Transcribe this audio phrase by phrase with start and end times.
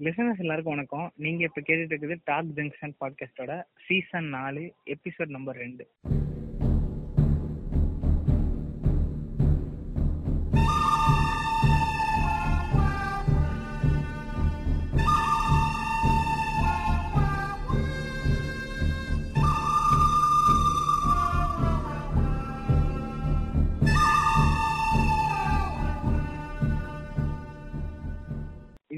[0.00, 1.12] Listeners எல்லாருக்கும் வணக்கம்.
[1.16, 5.88] நீங்க இப்ப கேட்டுட்டு இருக்குது டாக் ஜங்ஷன் பாட்காஸ்டோட சீசன் நாலு எபிசோட் நம்பர் ரெண்டு.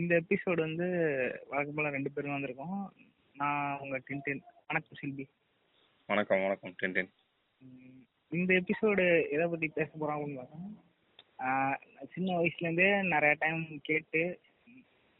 [0.07, 0.87] இந்த எபிசோடு வந்து
[1.49, 2.89] வழக்கம் போல ரெண்டு பேரும் வந்திருக்கோம்.
[3.33, 4.41] நான் உங்க டின்டின்.
[4.67, 5.25] வணக்கம் சில்பி.
[6.07, 7.11] வணக்கம் வணக்கம் டென்டென்.
[8.29, 10.85] இந்த எபிசோடு எதை பத்தி பேச போறோம் அப்படின்னு பார்த்தா
[11.39, 11.77] ஆஹ்
[12.13, 14.41] சின்ன வயசுல இருந்தே நிறைய டைம் கேட்டு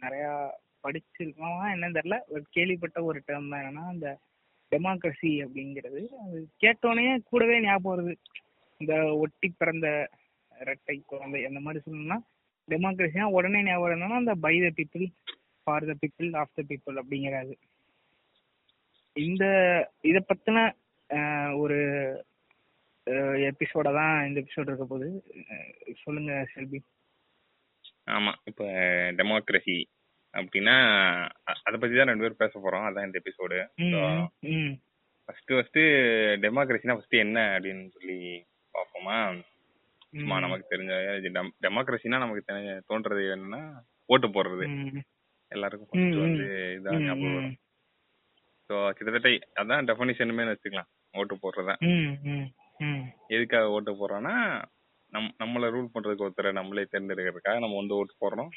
[0.01, 1.61] நிறைய படிச்சிருக்கோம்.
[1.75, 4.19] என்னன்னு தெரியல ஒரு கேள்விப்பட்ட ஒரு டேர்ம் தான் என்னன்னா இந்த
[4.71, 6.09] டெமோக்ரஸி அப்படிங்கிறது.
[6.09, 8.17] அது கேட்டோடனே கூடவே ஞாபகம் வருது.
[8.79, 10.09] இந்த ஒட்டி பிறந்த
[10.61, 12.19] இரட்டை குழந்தை அந்த மாதிரி சொல்லணும்னா
[12.69, 15.07] டெமோக்ரஸினா உடனே ஞாபகம் என்னன்னா இந்த by the people
[15.67, 17.55] for the people of the people அப்படிங்கிறது.
[19.17, 19.45] இந்த
[20.03, 20.59] இத பத்தின
[21.11, 21.79] ஆஹ், ஒரு
[23.51, 25.09] எபிசோட தான் இந்த எபிசோட் இருக்க போகுது.
[26.03, 26.79] சொல்லுங்க செல்வி.
[28.09, 28.65] ஆமா இப்ப
[29.19, 29.77] டெமோக்ரஸி
[30.35, 30.75] அப்படின்னா
[31.63, 32.87] அத பத்தி தான் ரெண்டு பேரும் பேச போறோம்.
[32.89, 33.59] அதான் இந்த எபிசோடு
[35.29, 35.81] ஃபர்ஸ்ட் ஃபர்ஸ்ட்
[36.45, 38.19] டெமோக்ரஸினா ஃபர்ஸ்ட் என்ன அப்படின்னு சொல்லி
[38.75, 39.17] பார்ப்போமா?
[40.17, 40.93] சும்மா நமக்கு தெரிஞ்ச
[41.65, 43.63] டெமோக்ரஸினா நமக்கு தெரிஞ்ச தோன்றது என்னன்னா
[44.09, 44.67] ஓட்டு போடுறது.
[45.53, 47.57] எல்லாருக்கும் ஃபர்ஸ்ட் வந்து இதான் ம், ஞாபகம் வரும்.
[48.71, 49.31] ஸோ கிட்டத்தட்ட
[49.63, 50.91] அதான் டெஃபனிஷனுமே வச்சுக்கலாம்.
[51.15, 51.75] ஓட்டு போடுறதா.
[53.29, 54.35] எதுக்காக ஓட்டு போடுறோம்னா
[55.13, 58.51] நம் நம்மளை ரூல் பண்றதுக்கு ஒருத்தரை நம்மளே தேர்ந்தெடுக்கிறதுக்காக நம்ம வந்து ஓட்டு போடுறோம்.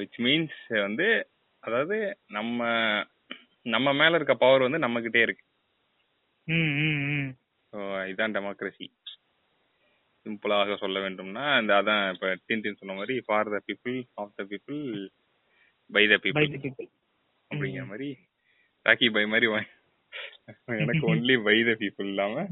[0.00, 1.06] விச் மீன்ஸ் வந்து
[1.62, 1.96] அதாவது
[2.28, 2.58] நம்ம
[3.66, 5.44] நம்ம மேல இருக்க பவர் வந்து நம்ம கிட்டே இருக்கு
[8.10, 8.86] இதான் டெமோக்ரஸி
[10.26, 14.44] சிம்பிளாக சொல்ல வேண்டும்னா இந்த அதான் இப்ப டின் டின் சொன்ன மாதிரி for the people of the
[14.50, 14.80] people
[15.90, 16.88] by the By people the people.
[17.50, 18.08] அப்படிங்கிற மாதிரி
[18.86, 19.46] ராக்கி பை மாதிரி
[20.80, 22.44] எனக்கு ஒன்லி பை த பீப்புள் இல்லாம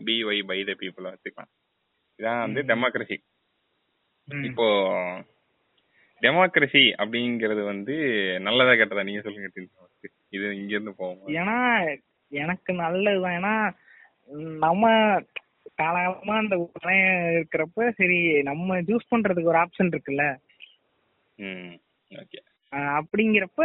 [0.00, 1.50] B Y by the people வச்சுக்கலாம்
[2.18, 2.60] இதான் வந்து.
[2.70, 3.16] டெமோக்ரஸி.
[4.28, 4.66] இப்போ
[6.22, 7.94] டெமோக்ரஸி அப்படிங்கிறது வந்து
[8.46, 9.48] நல்லதா கெட்டதா நீங்க சொல்லுங்க.
[10.36, 11.56] இது இங்க இருந்து போவோம் ஏன்னா
[12.32, 13.54] எனக்கு நல்லதுதான் ஏன்னா
[14.64, 14.84] நம்ம
[15.80, 17.02] காலகாலமா அந்த உலகம்
[17.34, 20.24] இருக்கிறப்ப சரி நம்ம சூஸ் பண்றதுக்கு ஒரு ஆப்ஷன் இருக்குல்ல.
[22.90, 23.62] அப்படிங்கிறப்ப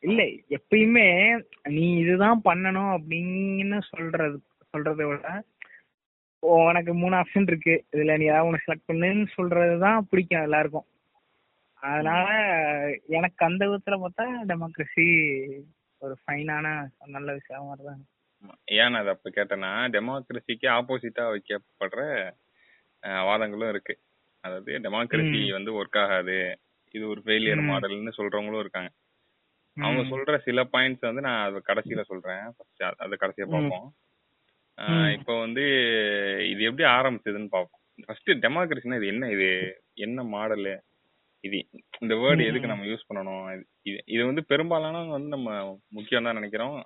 [0.00, 0.22] இல்ல
[0.56, 1.08] எப்பயுமே
[1.68, 4.36] நீ இதுதான் பண்ணணும் அப்படின்னு சொல்றது
[4.72, 5.28] சொல்றதை விட
[6.38, 7.74] உனக்கு மூணு ஆப்ஷன் இருக்கு.
[7.92, 10.88] இதுல நீ ஏதாவது ஒன்று செலக்ட் பண்ணுன்னு சொல்றதுதான் பிடிக்கும் எல்லாருக்கும்.
[11.80, 12.28] அதனால
[13.08, 15.06] எனக்கு அந்த விதத்துல பார்த்தா டெமோக்ரஸி
[15.98, 16.66] ஒரு ஃபைனான
[17.06, 18.04] நல்ல விஷயம் மாதிரிதான்
[18.66, 22.00] ஏன் நான் அதை அப்ப கேட்டேன்னா டெமோக்ரஸிக்கு ஆப்போசிட்டா வைக்கப்படுற
[23.02, 23.98] அஹ், வாதங்களும் இருக்கு.
[24.44, 25.52] அதாவது டெமோக்ரஸி ம்.
[25.52, 26.58] வந்து ஒர்க் ஆகாது.
[26.94, 27.70] இது ஒரு ஃபெயிலியர் ம்.
[27.70, 28.90] மாடல்னு சொல்றவங்களும் இருக்காங்க.
[29.76, 32.42] அவங்க சொல்ற சில பாயிண்ட்ஸ் வந்து நான் அது கடைசியில சொல்றேன்.
[32.56, 33.50] ஃபர்ஸ்ட் அது கடைசியா ம்.
[33.50, 33.94] பார்ப்போம்.
[34.78, 35.20] அஹ், ம்.
[35.20, 35.64] இப்போ வந்து
[36.50, 37.80] இது எப்படி ஆரம்பிச்சதுன்னு பார்ப்போம்.
[38.06, 39.48] ஃபர்ஸ்ட் டெமோக்ரஸினா இது என்ன இது?
[39.94, 40.80] என்ன மாடலு
[41.40, 41.68] இது
[42.00, 42.48] இந்த வேர்டு ம்.
[42.48, 43.54] எதுக்கு நம்ம யூஸ் பண்ணணும்?
[43.54, 45.48] இது- இது இது வந்து பெரும்பாலானவங்க வந்து நம்ம
[45.88, 46.84] முக்கியம் தான் நினைக்கிறோம்.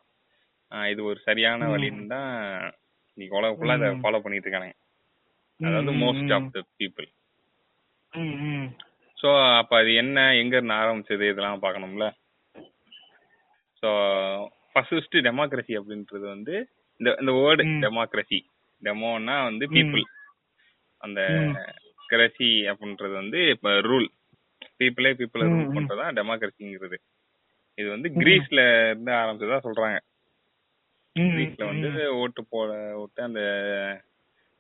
[0.73, 1.69] இது ஒரு சரியான.
[1.71, 2.31] வழின்னு தான்
[3.19, 4.03] இன்னைக்கு உலகம் ஃபுல்லா இதை ம்.
[4.03, 4.75] ஃபாலோ பண்ணிட்டு இருக்காங்க
[5.61, 7.09] அதாவது most of the people.
[9.19, 9.28] So
[9.61, 12.07] அப்ப அது என்ன எங்க இருந்து ஆரம்பிச்சது இதெல்லாம் பார்க்கணும்ல
[13.83, 13.89] ஸோ
[14.71, 16.55] ஃபர்ஸ்ட் டெமோக்ரஸி அப்படின்றது வந்து
[17.01, 17.65] இந்த இந்த வேர்டு.
[17.84, 18.41] டெமோக்ரஸி
[18.83, 20.05] டெமோன்னா வந்து பீப்புள்
[21.01, 21.21] அந்த.
[22.09, 24.07] கிரசி அப்படின்றது வந்து இப்ப ரூல்
[24.78, 25.67] பீப்புளே பீப்புளை ரூல்.
[25.75, 26.99] பண்றதா டெமோக்ரஸிங்கிறது
[27.78, 28.09] இது வந்து.
[28.17, 29.99] கிரீஸ்ல இருந்து ஆரம்பிச்சதா சொல்றாங்க
[31.27, 31.89] கிரீஸ்ல வந்து.
[32.17, 33.41] ஓட்டு போட விட்டு அந்த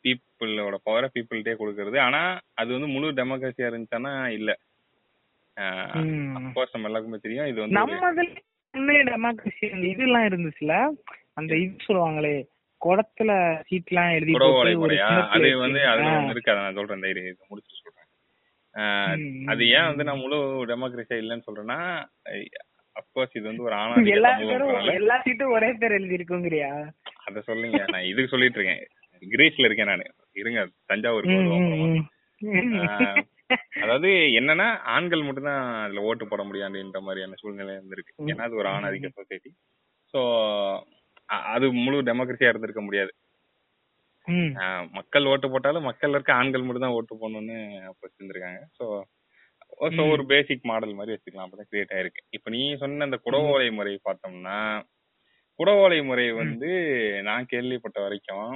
[0.04, 2.00] பீப்புளோட பவரை பீப்புள்கிட்டே கொடுக்கறது.
[2.00, 2.20] ஆனா
[2.54, 4.50] அது வந்து முழு டெமோக்ரஸியா இருந்துச்சானா இல்ல.
[6.38, 7.46] அப்கோர்ஸ் நம்ம எல்லாருக்குமே தெரியும்.
[7.46, 8.28] இது வந்து நம்ம
[8.74, 10.74] இதுல டெமோக்ரஸி இதெல்லாம் இருந்துச்சுல
[11.34, 12.36] அந்த இது சொல்லுவாங்களே
[12.80, 13.32] குடத்துல
[13.68, 14.34] சீட்லாம் எழுதி
[15.28, 15.48] அது.
[15.56, 16.18] வந்து அதுல ஆ.
[16.18, 16.50] ஒண்ணு இருக்கு.
[16.50, 18.04] அதை நான் சொல்றேன் தைரியம் முடிச்சு சொல்றேன்.
[19.48, 21.78] அது ஏன் வந்து நான் முழு டெமோக்ரஸியா இல்லைன்னு சொல்றேன்னா
[22.98, 24.30] அப்கோர்ஸ் இது வந்து ஒரு ஆணாதிக்க எல்லா
[24.94, 26.70] எல்லா சீட்டும் ஒரே பேர் எழுதி இருக்குங்கிறியா
[27.28, 28.84] அத சொல்லுங்க நான் இதுக்கு சொல்லிட்டு இருக்கேன்
[29.22, 30.04] கிரீஸ்ல இருக்கேன் நானு.
[30.36, 30.60] இருங்க.
[32.82, 33.20] ஆஹ்
[33.82, 34.08] அதாவது
[34.38, 38.12] என்னன்னா ஆண்கள் மட்டும்தான் அதுல ஓட்டு போட முடியும் அப்படின்ற மாதிரியான சூழ்நிலை இருந்திருக்கு.
[38.30, 39.50] ஏன்னா அது ஒரு ஆணாதிக்க சொசைட்டி
[40.14, 40.20] சோ
[41.52, 43.12] அது முழு டெமோக்ரஸியா இருந்திருக்க முடியாது.
[44.96, 47.56] மக்கள் ஓட்டு போட்டாலும் மக்கள் இருக்க ஆண்கள் மட்டும் தான் ஓட்டு போடணும்னு
[47.86, 48.84] அப்ப வச்சிருந்திருக்காங்க ஸோ
[49.90, 50.02] ஸோ.
[50.12, 51.46] ஒரு பேசிக் மாடல் மாதிரி வச்சுக்கலாம்.
[51.46, 52.22] அப்பதான் கிரியேட் ஆயிருக்கு.
[52.30, 54.58] இப்போ நீ சொன்ன அந்த குடவோலை முறை பார்த்தோம்னா
[55.60, 56.70] குடவோலை முறை வந்து
[57.22, 58.50] நான் கேள்விப்பட்ட வரைக்கும்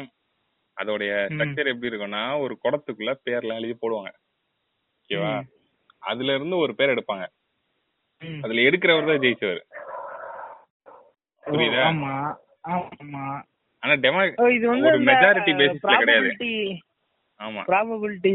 [0.76, 1.12] அதோடைய.
[1.30, 4.10] ஸ்ட்ரக்சர் எப்படி இருக்கும்னா ஒரு குடத்துக்குள்ள பேர்லாம் எழுதி போடுவாங்க.
[5.00, 5.32] ஓகேவா?
[6.02, 7.24] அதுல இருந்து ஒரு பேர் எடுப்பாங்க.
[8.42, 9.62] அதுல எடுக்கிறவர் தான் ஜெயிச்சவர்.
[11.44, 11.82] புரியுதா?
[11.86, 12.14] ஆமா.
[12.72, 13.24] ஆமா.
[13.82, 14.20] ஆனா டெமோ
[14.56, 16.30] இது வந்து ஒரு மெஜாரிட்டி பேசிஸ்ல கிடையாது.
[17.40, 17.62] ஆமா.
[17.62, 18.34] ப்ராபபிலிட்டி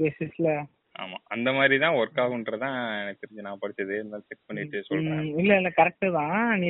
[0.00, 0.48] பேசிஸ்ல
[0.94, 1.16] ஆமா.
[1.26, 3.92] அந்த மாதிரி தான் ஒர்க் ஆகுன்றதான் எனக்கு தெரிஞ்சு நான் படிச்சது.
[3.98, 5.24] இருந்தாலும் செக் பண்ணிட்டு சொல்றேன்.
[5.40, 6.32] இல்ல இல்ல கரெக்ட் தான்.
[6.60, 6.68] நீ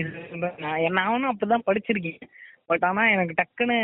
[0.64, 2.22] நான் நானும் அப்பதான் படிச்சிருக்கேன்.
[2.70, 3.78] பட் ஆனா எனக்கு டக்குன்னு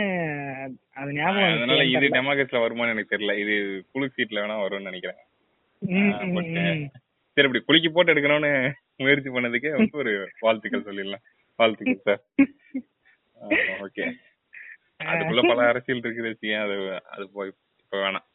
[0.97, 1.57] அது ஞாபகம்.
[1.57, 3.35] அதனால இது டெமோக்ரஸில வருமான்னு எனக்கு தெரியல.
[3.43, 3.55] இது
[3.93, 5.21] குழு சீட்ல வேணா வரும்னு நினைக்கிறேன்.
[7.37, 8.53] சரி இப்படி குலுக்கி போட்டு எடுக்கணும்னு
[9.01, 10.13] முயற்சி பண்ணதுக்கு வந்து ஒரு
[10.43, 11.25] வாழ்த்துக்கள் சொல்லிடலாம்.
[11.59, 12.23] வாழ்த்துக்கள் சார்
[13.85, 14.05] ஓகே
[15.11, 16.31] அதுக்குள்ள பல அரசியல் இருக்குது
[16.65, 16.75] அது
[17.15, 17.51] அது போய்
[17.83, 18.27] இப்ப வேணாம்.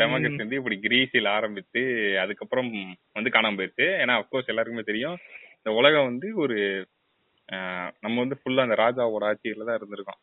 [0.00, 1.80] டெமோக்ரஸி வந்து இப்படி கிரீஸில் ஆரம்பித்து
[2.22, 2.68] அதுக்கப்புறம்
[3.16, 5.16] வந்து காணாம போயிடுச்சு ஏன்னா அப்கோர்ஸ் எல்லாருக்குமே தெரியும்
[5.58, 6.56] இந்த உலகம் வந்து ஒரு
[8.04, 10.20] நம்ம வந்து ஃபுல்லா அந்த ராஜாவோட ஆட்சியில தான் இருந்திருக்கோம்.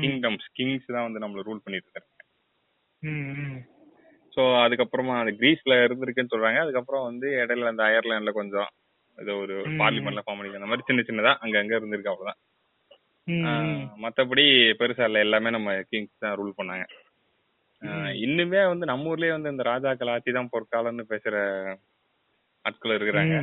[0.00, 2.08] கிங்டம்ஸ் கிங்ஸ் தான் வந்து நம்மள ரூல் பண்ணிட்டு இருக்காங்க.
[4.32, 6.60] ஸோ அதுக்கப்புறமா அந்த கிரீஸ்ல இருந்திருக்குன்னு சொல்றாங்க.
[6.64, 8.68] அதுக்கப்புறம் வந்து இடையில அந்த அயர்லாண்ட்ல கொஞ்சம்
[9.18, 9.54] ஏதோ ஒரு.
[9.82, 12.40] பார்லிமெண்ட்ல ஃபார்ம் பண்ணி அந்த மாதிரி சின்ன சின்னதா அங்க அங்க இருந்திருக்கு அவ்வளவுதான்.
[14.04, 14.44] மத்தபடி
[14.80, 15.18] பெருசா இல்ல.
[15.26, 16.84] எல்லாமே நம்ம கிங்ஸ் தான் ரூல் பண்ணாங்க.
[17.82, 21.36] ஆஹ், இன்னுமே வந்து நம்ம ஊர்லயே வந்து இந்த ராஜாக்கள் ஆட்சி தான் பொற்காலம்னு பேசுற
[22.64, 23.36] ஆட்கள் இருக்கிறாங்க.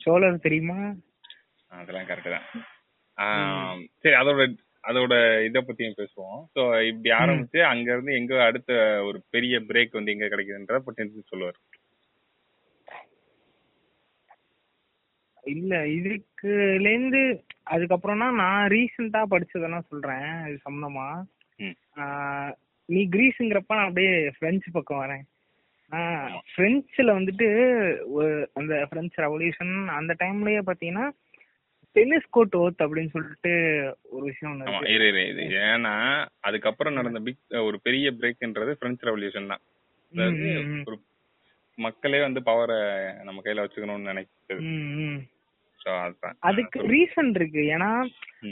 [0.00, 0.78] சோழர் தெரியுமா?
[1.70, 2.46] அதெல்லாம் கரெக்ட் தான்.
[4.02, 4.44] சரி அதோட
[4.84, 5.14] அதோட
[5.46, 6.40] இத பத்தியும் பேசுவோம்.
[6.54, 8.72] ஸோ இப்படி ஆரம்பிச்சு அங்க இருந்து எங்க அடுத்த
[9.08, 11.02] ஒரு பெரிய பிரேக் வந்து எங்க கிடைக்குதுன்றத பத்தி
[11.32, 11.58] சொல்லுவார்.
[15.44, 16.56] இல்ல இதுக்குல
[16.90, 17.20] இருந்து
[17.72, 21.06] அதுக்கப்புறம்னா நான் ரீசெண்டா படிச்சதெல்லாம் சொல்றேன் இது சம்பந்தமா.
[22.84, 25.22] நீ கிரீஸ்ங்கிறப்ப நான் அப்படியே பிரெஞ்சு பக்கம் வரேன்.
[26.56, 27.46] பிரெஞ்சுல வந்துட்டு
[28.16, 31.10] ஒரு- அந்த பிரெஞ்சு ரெவல்யூஷன் அந்த டைம்லயே பாத்தீங்கன்னா
[31.92, 33.52] டென்னிஸ் கோர்ட் ஓத் அப்படின்னு சொல்லிட்டு
[34.02, 39.60] ஒரு விஷயம் இரு இரு இது ஏன்னா அதுக்கப்புறம் நடந்த பிக் ஒரு பெரிய பிரேக்ன்றது பிரெஞ்சு ரெவல்யூஷன் தான்.
[40.12, 40.48] அதாவது.
[40.86, 40.98] ஒரு
[41.78, 42.80] மக்களே வந்து பவரை
[43.22, 44.60] நம்ம கையில வச்சுக்கணும்னு நினைக்கிறது
[46.38, 47.62] அதுக்கு ரீசன் இருக்கு.
[47.74, 47.90] ஏன்னா.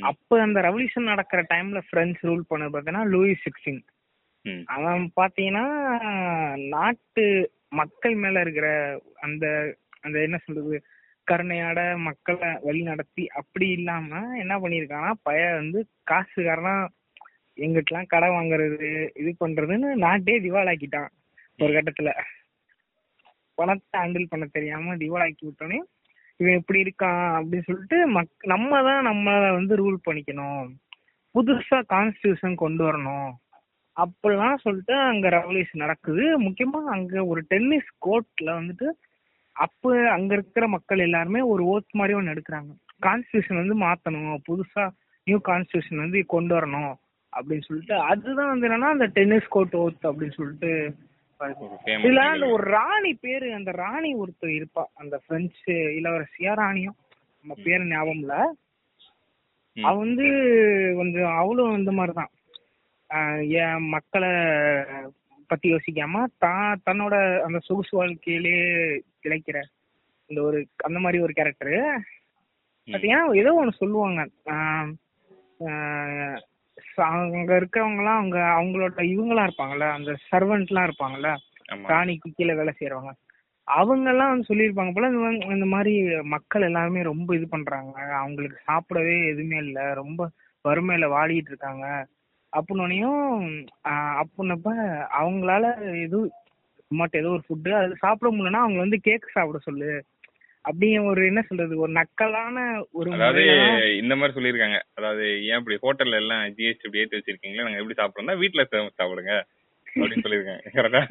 [0.01, 3.83] அப்ப அந்த ரெவல்யூஷன் நடக்கிற டைம்ல பிரெஞ்சு ரூல் பண்ணது பாத்தீங்கன்னா லூயிஸ் சிக்ஸ்டீன்.
[4.65, 5.67] அவன் பாத்தீங்கன்னா
[6.69, 7.25] நாட்டு
[7.69, 8.69] மக்கள் மேல இருக்கிற
[9.21, 9.47] அந்த
[10.01, 10.77] அந்த என்ன சொல்றது
[11.27, 15.81] கருணையாட மக்களை வழி நடத்தி அப்படி இல்லாம என்ன பண்ணிருக்கான்னா பய வந்து
[16.11, 16.75] காசுக்காரனா
[17.57, 21.11] எங்கிட்டலாம் கடை வாங்குறது இது பண்றதுன்னு நாட்டே திவாலாக்கிட்டான்
[21.59, 22.11] ஒரு கட்டத்துல.
[23.55, 25.81] பணத்தை ஹேண்டில் பண்ண தெரியாம திவாலாக்கி விட்டோன்னே
[26.41, 30.69] இவன் இப்படி இருக்கான் அப்படின்னு சொல்லிட்டு மக் நம்ம தான் நம்ம வந்து ரூல் பண்ணிக்கணும்.
[31.35, 33.31] புதுசா கான்ஸ்டியூஷன் கொண்டு வரணும்.
[34.01, 36.41] அப்படிலாம் சொல்லிட்டு அங்க ரெவல்யூஷன் நடக்குது.
[36.41, 38.89] முக்கியமா அங்க ஒரு டென்னிஸ் கோர்ட்ல வந்துட்டு
[39.53, 42.73] அப்ப அங்க இருக்கிற மக்கள் எல்லாருமே ஒரு ஓத் மாதிரி ஒன்னு எடுக்கிறாங்க.
[43.03, 44.39] கான்ஸ்டியூஷன் வந்து மாத்தணும்.
[44.49, 44.91] புதுசா
[45.25, 46.95] நியூ கான்ஸ்டியூஷன் வந்து கொண்டு வரணும்
[47.33, 50.95] அப்படின்னு சொல்லிட்டு அதுதான் வந்து என்னன்னா அந்த டென்னிஸ் கோர்ட் ஓத் அப்படின்னு சொல்லிட்டு
[52.05, 54.85] இதுல அந்த ஒரு ராணி பேரு அந்த ராணி ஒருத்தர் இருப்பா.
[54.95, 56.97] அந்த பிரெஞ்சு இளவரசியா ராணியும்
[57.45, 58.35] நம்ம பேரு ஞாபகம் இல்ல.
[59.77, 60.27] அவ வந்து
[60.97, 62.33] கொஞ்சம் அவளும் இந்த மாதிரிதான்.
[63.61, 64.33] என் மக்களை
[65.47, 68.57] பத்தி யோசிக்காம தான் தன்னோட அந்த சொகுசு வாழ்க்கையிலே
[69.25, 69.59] கிடைக்கிற
[70.31, 71.75] இந்த ஒரு அந்த மாதிரி ஒரு கேரக்டர்.
[72.89, 74.21] பாத்தீங்கன்னா ஏதோ ஒண்ணு சொல்லுவாங்க.
[76.97, 81.31] அங்க இருக்கவங்க எல்லாம் அவங்க அவங்களோட இவங்களா இருப்பாங்கல்ல அந்த சர்வெண்ட்லாம் இருப்பாங்கல்ல
[81.73, 81.87] ஆமா.
[81.87, 83.13] ராணிக்கு கீழே வேலை செய்யறவங்க
[83.65, 85.09] அவங்க எல்லாம் வந்து சொல்லியிருப்பாங்க போல
[85.49, 88.01] இந்த மாதிரி- மக்கள் எல்லாருமே ரொம்ப இது பண்றாங்க.
[88.15, 89.95] அவங்களுக்கு சாப்பிடவே எதுவுமே இல்ல.
[89.95, 90.31] ரொம்ப
[90.65, 92.07] வறுமையில வாடிட்டு இருக்காங்க.
[92.53, 93.65] அப்படின்னோடனையும்
[94.23, 94.69] அப்படின்னப்ப
[95.21, 95.65] அவங்களால
[96.03, 96.31] எதுவும்
[96.89, 100.05] மட்டும் ஏதோ ஒரு ஃபுட்டு அது சாப்பிட முடியலன்னா அவங்க வந்து கேக் சாப்பிட சொல்லு.
[100.65, 102.65] அப்படிங்கிற ஒரு என்ன சொல்றது ஒரு நக்கலான
[102.99, 103.45] ஒரு அதாவது
[104.03, 104.79] இந்த மாதிரி சொல்லியிருக்காங்க.
[104.99, 107.65] அதாவது ஏன் இப்படி ஹோட்டல்ல எல்லாம் ஜிஎஸ்டி இப்படி ஏத்தி வச்சிருக்கீங்களா?
[107.67, 108.65] நாங்க எப்படி சாப்பிடுறோம்னா வீட்டுல
[109.01, 109.35] சாப்பிடுங்க.
[109.87, 110.65] அப்படின்னு சொல்லியிருக்காங்க.
[110.77, 111.03] கரெக்டா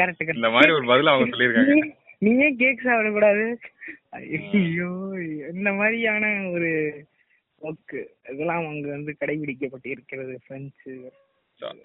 [0.00, 1.76] கரெக்ட் இந்த மாதிரி ஒரு பதில் அவங்க சொல்லியிருக்காங்க.
[2.24, 3.46] நீ ஏன் கேக் சாப்பிடக்கூடாது?
[4.18, 4.90] ஐயோ
[5.54, 6.70] இந்த மாதிரியான ஒரு
[7.62, 8.00] ஓக்கு
[8.32, 10.94] இதெல்லாம் அங்க வந்து கடைபிடிக்கப்பட்டு இருக்கிறது பிரெஞ்சு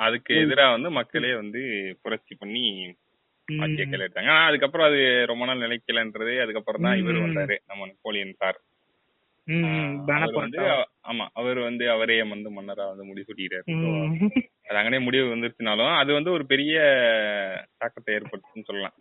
[0.05, 1.61] அதுக்கு எதிரா வந்து மக்களே வந்து
[2.03, 2.63] புரட்சி பண்ணி
[3.55, 7.19] ஆட்சியை கையில எடுத்தாங்க ஆனா அதுக்கப்புறம் அது ரொம்ப நாள் நிலைக்கலன்றது அதுக்கப்புறம் தான் இவர்.
[7.25, 8.57] வந்தாரு நம்ம நெப்போலியன் சார்
[10.37, 10.57] வந்து.
[11.09, 13.65] ஆமா அவர் வந்து அவரே வந்து மன்னரா வந்து முடிசூட்டிட்டாரு.
[14.67, 16.77] அது அங்கனே முடிவு வந்துருச்சுனாலும் அது வந்து ஒரு பெரிய
[17.77, 18.95] தாக்கத்தை ஏற்படுத்துன்னு சொல்லலாம்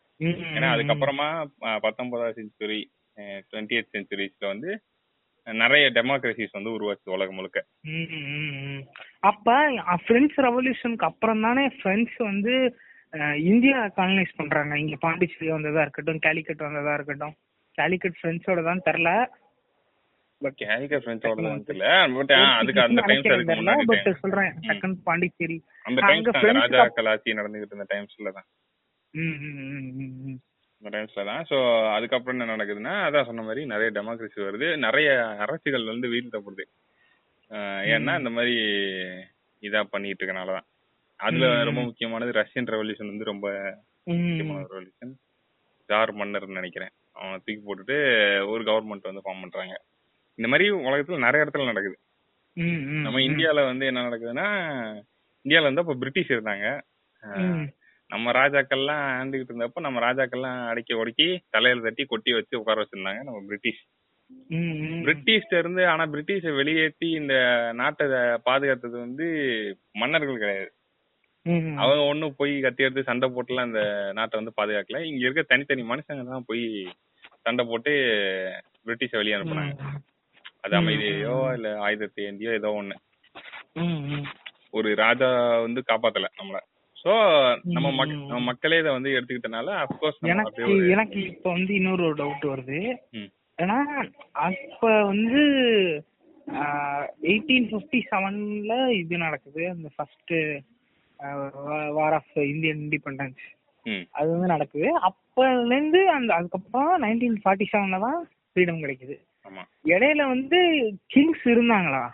[0.55, 1.29] ஏன்னா அதுக்கப்புறமா
[1.87, 2.81] பத்தொன்பதாம் செஞ்சுரி
[3.51, 4.71] டுவெண்ட்டி எய்த் செஞ்சுரிஸ்ல வந்து
[5.47, 7.59] நிறைய டெமோக்ரஸிஸ் வந்து உருவாச்சு உலகம் முழுக்க.
[9.21, 9.53] அப்ப
[10.07, 12.55] பிரெஞ்சு ரெவல்யூஷனுக்கு அப்புறம் தானே பிரெஞ்சு வந்து
[13.51, 14.75] இந்தியா காலனைஸ் பண்றாங்க.
[14.83, 17.35] இங்க பாண்டிச்சேரி வந்ததா இருக்கட்டும் கேலிக்கட் வந்ததா இருக்கட்டும்.
[17.79, 19.11] கேலிக்கட் பிரெஞ்சோட தான் தெரில.
[20.43, 21.23] பட் கேலிக்கட் தான்
[21.69, 21.87] தெரியல
[22.17, 24.11] பட் அதுக்கு அந்த டைம்ஸ் அதுக்கு முன்னாடி பட்.
[24.25, 24.53] சொல்றேன்.
[24.69, 25.59] செகண்ட் பாண்டிச்சேரி.
[25.89, 28.49] அந்த டைம்ஸ் அந்த ராஜாக்கள் ஆட்சி நடந்துகிட்டு இருந்த டைம்ஸ்ல தான்.
[30.81, 31.43] இந்த டைம்ஸ்ல தான்.
[31.51, 31.59] ஸோ
[31.97, 34.69] அதுக்கப்புறம் என்ன நடக்குதுன்னா அதான் சொன்ன மாதிரி நிறைய டெமோக்ரஸி வருது.
[34.87, 35.09] நிறைய
[35.47, 36.67] அரசுகள் வந்து வீழ்த்தப்படுது
[37.95, 38.55] ஏன்னா இந்த மாதிரி
[39.63, 40.69] இதா பண்ணிட்டு இருக்கனால தான்.
[41.21, 41.47] அதுல.
[41.65, 43.47] ரொம்ப முக்கியமானது ரஷ்யன் ரெவல்யூஷன் வந்து ரொம்ப.
[44.07, 45.13] முக்கியமான ரெவல்யூஷன்
[45.89, 47.97] ஜார் மன்னர்னு நினைக்கிறேன் அவனை தூக்கி போட்டுட்டு
[48.53, 49.75] ஒரு கவர்மெண்ட் வந்து ஃபார்ம் பண்றாங்க
[50.39, 51.97] இந்த மாதிரி உலகத்துல நிறைய இடத்துல நடக்குது
[53.05, 53.21] நம்ம.
[53.29, 54.47] இந்தியால வந்து என்ன நடக்குதுன்னா
[55.45, 56.67] இந்தியால வந்து அப்ப பிரிட்டிஷ் இருந்தாங்க.
[58.11, 63.41] நம்ம ராஜாக்கள்லாம் ஆண்டுகிட்டு இருந்தப்ப நம்ம ராஜாக்கள்லாம் அடக்கி ஒடுக்கி தலையில தட்டி கொட்டி வச்சு உட்கார வச்சிருந்தாங்க நம்ம
[63.49, 63.81] பிரிட்டிஷ்.
[65.05, 67.35] பிரிட்டிஷ்ல இருந்து ஆனா பிரிட்டிஷை வெளியேற்றி இந்த
[67.75, 68.07] நாட்டை
[68.49, 69.27] பாதுகாத்தது வந்து
[69.95, 70.71] மன்னர்கள் கிடையாது.
[71.83, 73.83] அவங்க ஒண்ணும் போய் கத்தி எடுத்து சண்டை போட்டுலாம் இந்த
[74.15, 76.65] நாட்டை வந்து பாதுகாக்கல இங்க இருக்க தனித்தனி மனுஷங்க தான் போய்
[77.47, 77.93] சண்டை போட்டு
[78.87, 79.75] பிரிட்டிஷை வெளியே அனுப்புனாங்க
[80.65, 80.75] அது.
[80.77, 82.97] அமைதியோ இல்ல ஆயுதத்தை ஏந்தியோ ஏதோ ஒண்ணு.
[84.75, 85.29] ஒரு ராஜா
[85.63, 86.59] வந்து காப்பாத்தல நம்மள
[86.97, 87.13] சோ
[87.77, 87.89] நம்ம.
[88.07, 92.81] நம்ம மக்களே இதை வந்து எடுத்துக்கிட்டனால அப்கோர்ஸ் எனக்கு எனக்கு இப்ப வந்து இன்னொரு ஒரு டவுட் வருது.
[93.59, 93.77] ஏன்னா
[94.47, 95.43] அப்ப வந்து
[97.27, 100.35] எயிட்டீன் ஃபிஃப்டி செவன்ல இது நடக்குது அந்த first
[101.93, 103.55] war of Indian independence
[104.11, 104.93] அது வந்து நடக்குது.
[104.99, 109.25] அப்பல இருந்து அந்த அதுக்கப்புறம் நைன்டீன் ஃபார்ட்டி செவன்ல தான் ஃப்ரீடம் கிடைக்குது.
[109.49, 109.65] ஆமா.
[109.85, 110.59] இடையில வந்து
[111.07, 112.09] கிங்ஸ் இருந்தாங்களா?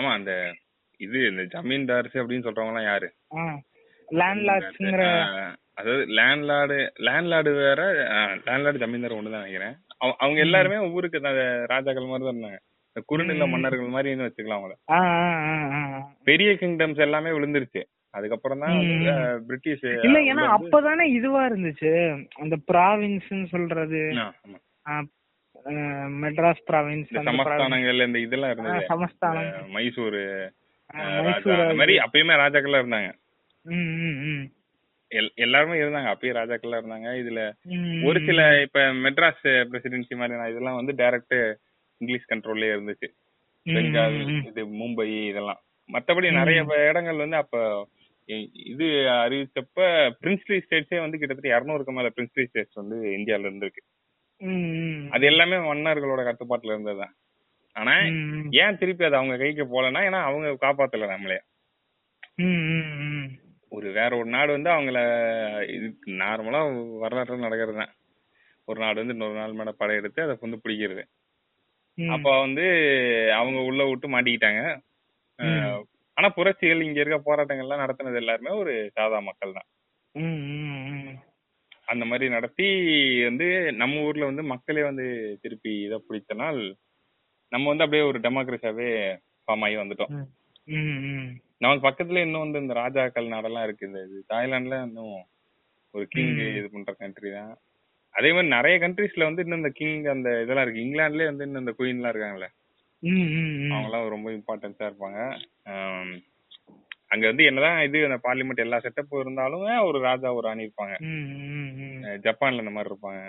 [0.00, 0.54] ஆமா அந்த
[0.96, 3.12] இது இந்த ஜமீன்தார்ஸ் அப்படின்னு சொல்றவங்க எல்லாம் யாரு
[4.10, 7.92] லேண்ட்லார்ட்ஸ்ங்கிற அதாவது லேண்ட்லார்டு லேண்ட்லார்டு வேற
[8.36, 9.76] லேண்ட்லார்டு ஜமீன்தார் ஒண்ணுதான் நினைக்கிறேன்.
[9.98, 11.20] அவ- அவங்க எல்லாருமே ஊருக்கு
[11.66, 12.58] ராஜாக்கள் மாதிரி தான் இருந்தாங்க.
[13.06, 13.46] குறுநில.
[13.46, 16.02] மன்னர்கள் மாதிரி வச்சுக்கலாம் அவங்கள.
[16.24, 17.82] பெரிய கிங்டம்ஸ் எல்லாமே விழுந்துருச்சு.
[18.14, 18.78] அதுக்கப்புறம் தான்
[19.46, 21.92] பிரிட்டிஷ் இல்ல ஏன்னா அப்பதானே இதுவா இருந்துச்சு.
[22.42, 24.00] அந்த ப்ராவின்ஸ்னு சொல்றது.
[26.22, 27.10] மெட்ராஸ் ப்ராவின்ஸ்.
[27.28, 28.90] சமஸ்தானங்கள் இந்த இதெல்லாம் இருந்தது.
[28.92, 29.70] சமஸ்தானம்.
[29.76, 30.22] மைசூர்
[31.02, 33.10] அந்த மாதிரி அப்பயுமே ராஜாக்கள்லாம் இருந்தாங்க.
[35.44, 36.10] எல்லாருமே இருந்தாங்க.
[36.14, 37.08] அப்பயே ராஜாக்கள்லாம் இருந்தாங்க.
[37.22, 37.40] இதுல
[38.08, 41.36] ஒரு சில இப்ப மெட்ராஸ் பிரசிடென்சி மாதிரி இதெல்லாம் வந்து டைரக்ட்
[42.00, 43.08] இங்கிலீஷ் கண்ட்ரோல்லே இருந்துச்சு.
[43.66, 44.16] பெங்கால்.
[44.50, 45.60] இது மும்பை இதெல்லாம்.
[45.88, 46.28] மத்தபடி.
[46.38, 47.56] நிறைய இடங்கள் வந்து அப்ப
[48.72, 48.86] இது
[49.22, 49.86] அறிவிச்சப்ப
[50.22, 53.82] பிரின்ஸ்லி ஸ்டேட்ஸே வந்து கிட்டத்தட்ட இருநூறுக்கு மேல பிரின்ஸ்லி ஸ்டேட்ஸ் வந்து இந்தியால இருந்திருக்கு.
[55.10, 57.14] அது எல்லாமே மன்னர்களோட கட்டுப்பாட்டுல இருந்ததுதான்.
[57.76, 57.92] ஆனா
[58.62, 61.38] ஏன் திருப்பி அது அவங்க கைக்கு போலன்னா ஏன்னா அவங்க காப்பாத்தல நம்மளே.
[63.72, 64.98] ஒரு வேற ஒரு நாடு வந்து அவங்கள
[65.76, 65.86] இது
[66.22, 66.60] நார்மலா
[67.04, 67.92] வரலாற்றுல நடக்கிறது தான்
[68.68, 71.04] ஒரு நாடு வந்து இன்னொரு நாள் மேல படையெடுத்து அதை வந்து பிடிக்கிறது.
[71.98, 72.64] அப்ப வந்து
[73.38, 74.62] அவங்க உள்ள விட்டு மாட்டிக்கிட்டாங்க.
[76.16, 79.68] ஆனா புரட்சிகள் இங்க இருக்க போராட்டங்கள்லாம் நடத்தினது எல்லாருமே ஒரு சாதா மக்கள் தான்.
[81.92, 82.66] அந்த மாதிரி நடத்தி
[83.28, 83.46] வந்து
[83.80, 85.06] நம்ம ஊர்ல வந்து மக்களே வந்து
[85.42, 86.60] திருப்பி இதை பிடித்தனால்
[87.52, 88.90] நம்ம வந்து அப்படியே ஒரு டெமோக்ரஸியாவே
[89.42, 90.12] ஃபார்ம் ஆகி வந்துட்டோம்.
[91.62, 95.16] நமக்கு பக்கத்துல இன்னும் வந்து இந்த ராஜாக்கள் நாடெல்லாம் இருக்கு இந்த இது தாய்லாந்துல இன்னும்
[95.94, 96.32] ஒரு கிங்.
[96.58, 97.52] இது பண்ற கண்ட்ரி தான்
[98.14, 101.74] அதே மாதிரி நிறைய கண்ட்ரீஸ்ல வந்து இன்னும் இந்த கிங் அந்த இதெல்லாம் இருக்கு இங்கிலாந்துலயே வந்து இன்னும் இந்த
[101.78, 102.56] குயின் எல்லாம்
[103.02, 103.72] இருக்காங்கல்ல ம், ம், ம்.
[103.72, 105.18] அவங்கலாம் ரொம்ப இம்பார்ட்டன்ஸா இருப்பாங்க.
[107.08, 110.94] அங்க வந்து என்னதான் இது அந்த பார்லிமெண்ட் எல்லா செட்டப்பும் இருந்தாலும் ஒரு ராஜா ஒரு ராணி இருப்பாங்க.
[112.26, 113.22] ஜப்பான்ல இந்த மாதிரி இருப்பாங்க.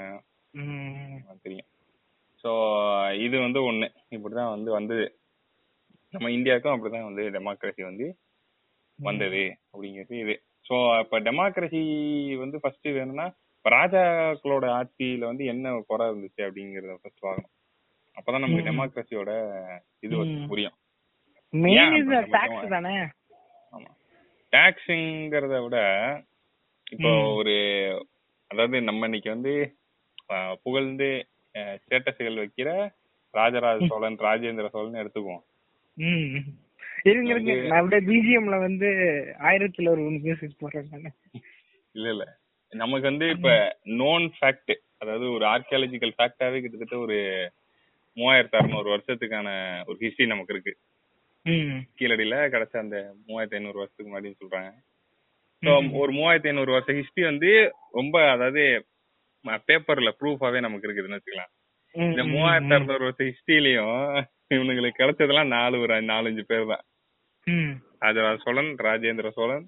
[1.42, 1.68] தெரியும்.
[2.44, 2.52] ஸோ
[3.18, 3.88] இது வந்து ஒண்ணு.
[4.10, 5.20] இப்படிதான் வந்து வந்தது.
[6.12, 8.18] நம்ம இந்தியாவுக்கும் அப்படிதான் வந்து டெமோக்ரஸி வந்து
[9.00, 10.44] வந்தது அப்படிங்கிறது இது.
[10.70, 11.82] ஸோ இப்ப டெமோக்ரஸி
[12.38, 13.26] வந்து ஃபர்ஸ்ட் வேணும்னா
[13.58, 17.52] இப்ப ராஜாக்களோட ஆட்சியில வந்து என்ன குறை இருந்துச்சு அப்படிங்கறத ஃபர்ஸ்ட் பார்க்கணும்.
[18.18, 18.68] அப்பதான் நமக்கு.
[18.70, 19.32] டெமோக்ரஸியோட
[20.06, 20.16] இது.
[20.52, 20.78] புரியும்
[24.54, 25.78] டாக்ஸிங்கிறத விட
[26.88, 27.12] இப்போ.
[27.40, 27.54] ஒரு
[28.52, 29.54] அதாவது நம்ம இன்னைக்கு வந்து
[30.66, 31.08] புகழ்ந்து
[31.82, 32.70] ஸ்டேட்டஸ்கள் வைக்கிற
[33.34, 35.44] ராஜராஜ சோழன் ராஜேந்திர சோழன் எடுத்துக்குவோம்.
[37.10, 38.90] இருங்க இருங்க நான் அப்படியே பிஜிஎம்ல வந்து
[39.48, 41.16] ஆயிரத்துல ஒரு மியூசிக் போடுறேன்.
[41.96, 42.26] இல்ல இல்ல
[42.74, 43.50] நமக்கு வந்து இப்ப
[44.02, 47.18] நோன் ஃபேக்ட் அதாவது ஒரு ஆர்கியாலஜிக்கல் ஃபேக்டாவே கிட்டத்தட்ட ஒரு
[48.18, 49.48] மூவாயிரத்தி அறுநூறு வருஷத்துக்கான
[49.88, 50.74] ஒரு ஹிஸ்டரி நமக்கு இருக்கு.
[52.00, 54.72] கீழடியில கிடைச்ச அந்த மூவாயிரத்தி ஐநூறு வருஷத்துக்கு முன்னாடின்னு சொல்றாங்க
[55.64, 55.72] ஸோ.
[56.02, 57.52] ஒரு மூவாயிரத்தி ஐநூறு வருஷம் ஹிஸ்டரி வந்து
[58.00, 58.64] ரொம்ப அதாவது
[59.70, 61.52] பேப்பர்ல ப்ரூஃபாவே நமக்கு இருக்குதுன்னு வச்சுக்கலாம்
[61.96, 62.76] இந்த மூவாயிரத்தி.
[62.78, 64.00] அறுநூறு வருஷம் ஹிஸ்டரியிலயும்
[64.56, 66.86] இவனுங்களுக்கு கிடைச்சதெல்லாம் நாலு ஒரு நாலஞ்சு பேர் தான்.
[68.04, 69.66] ராஜராஜ சோழன் ராஜேந்திர சோழன்.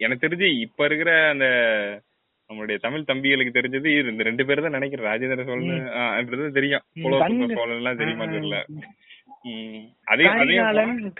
[0.00, 1.46] எனக்கு தெரிஞ்சு இப்ப இருக்கிற அந்த
[2.52, 4.10] நம்மளுடைய தமிழ் தம்பிகளுக்கு தெரிஞ்சது இது.
[4.10, 5.06] இந்த ரெண்டு பேர் தான் நினைக்கிறேன்.
[5.06, 6.80] ராஜேந்திர சோழன் தெரியும்.
[6.94, 8.24] சோழன் எல்லாம் தெரியுமா.
[8.24, 8.64] தெரியல.
[10.04, 11.12] அதே கரிகாலன்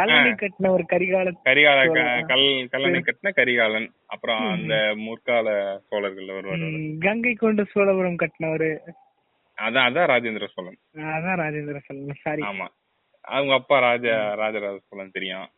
[0.00, 0.34] கல்லணை.
[0.34, 2.26] கட்டின ஒரு கரிகால கரிகால.
[2.26, 3.90] கல் கல்லணை கட்டின கரிகாலன்.
[4.06, 4.50] அப்புறம்.
[4.50, 6.58] அந்த முற்கால சோழர்கள் வருவார்.
[7.00, 8.76] கங்கை கொண்ட சோழபுரம் கட்டினவரு.
[9.60, 10.78] அதான் அதான் ராஜேந்திர சோழன்.
[10.94, 12.14] அதான் ராஜேந்திர சோழன்.
[12.20, 12.42] சாரி.
[12.42, 12.66] ஆமா.
[13.20, 15.48] அவங்க அப்பா ராஜ ராஜராஜ சோழன் தெரியும்.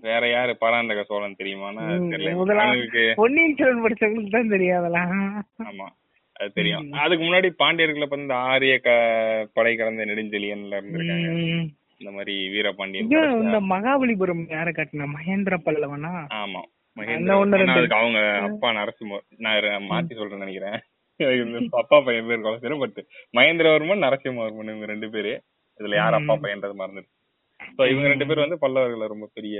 [0.00, 0.56] வேற யாரு?
[0.56, 3.12] பராந்தக சோழன் தெரியுமான்னு தெரியல.
[3.14, 5.46] பொன்னியின் செல்வன் படிச்சவங்களுக்கு தான் தெரியும் அதெல்லாம்.
[5.64, 5.86] ஆமா
[6.32, 6.92] அது தெரியும்.
[6.92, 11.68] அதுக்கு முன்னாடி பாண்டியர்களை வந்து ஆரிய க- படை கடந்த நெடுஞ்செழியன்ல இருந்திருக்காங்க.
[11.98, 13.10] இந்த மாதிரி வீரபாண்டியன்
[13.42, 15.06] இந்த மகாபலிபுரம் யார காட்டின?
[15.16, 16.12] மகேந்திர பல்லவனா?
[16.34, 16.62] ஆமா
[16.96, 20.80] மகேந்திர அவங்க அப்பா நரசிம்ம நான் மாத்தி சொல்றேன்னு நினைக்கிறேன்.
[21.70, 23.04] அப்பா பையன் பேர் குழந்தை பட்
[23.36, 25.42] மகேந்திரவர்மன் நரசிம்மவர்மன் இவங்க ரெண்டு பேரு.
[25.80, 26.34] இதுல யார் அப்பா.
[26.42, 27.12] பையன்றது மறந்துட்டு
[27.60, 29.58] சோ இவங்க ரெண்டு பேரும் வந்து பல்லவர்கள ரொம்ப பெரிய.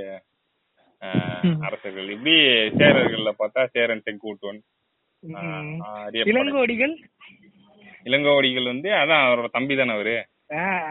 [1.66, 2.08] அரசர்கள்.
[2.10, 2.34] இப்படி
[2.78, 4.60] சேரர்கள்ல பார்த்தா சேரன் செங்கூட்டுவன்.
[6.32, 6.94] இளங்கோடிகள்
[8.06, 10.14] இளங்கோவடிகள் வந்து அதான் அவரோட தம்பி தானே அவரு?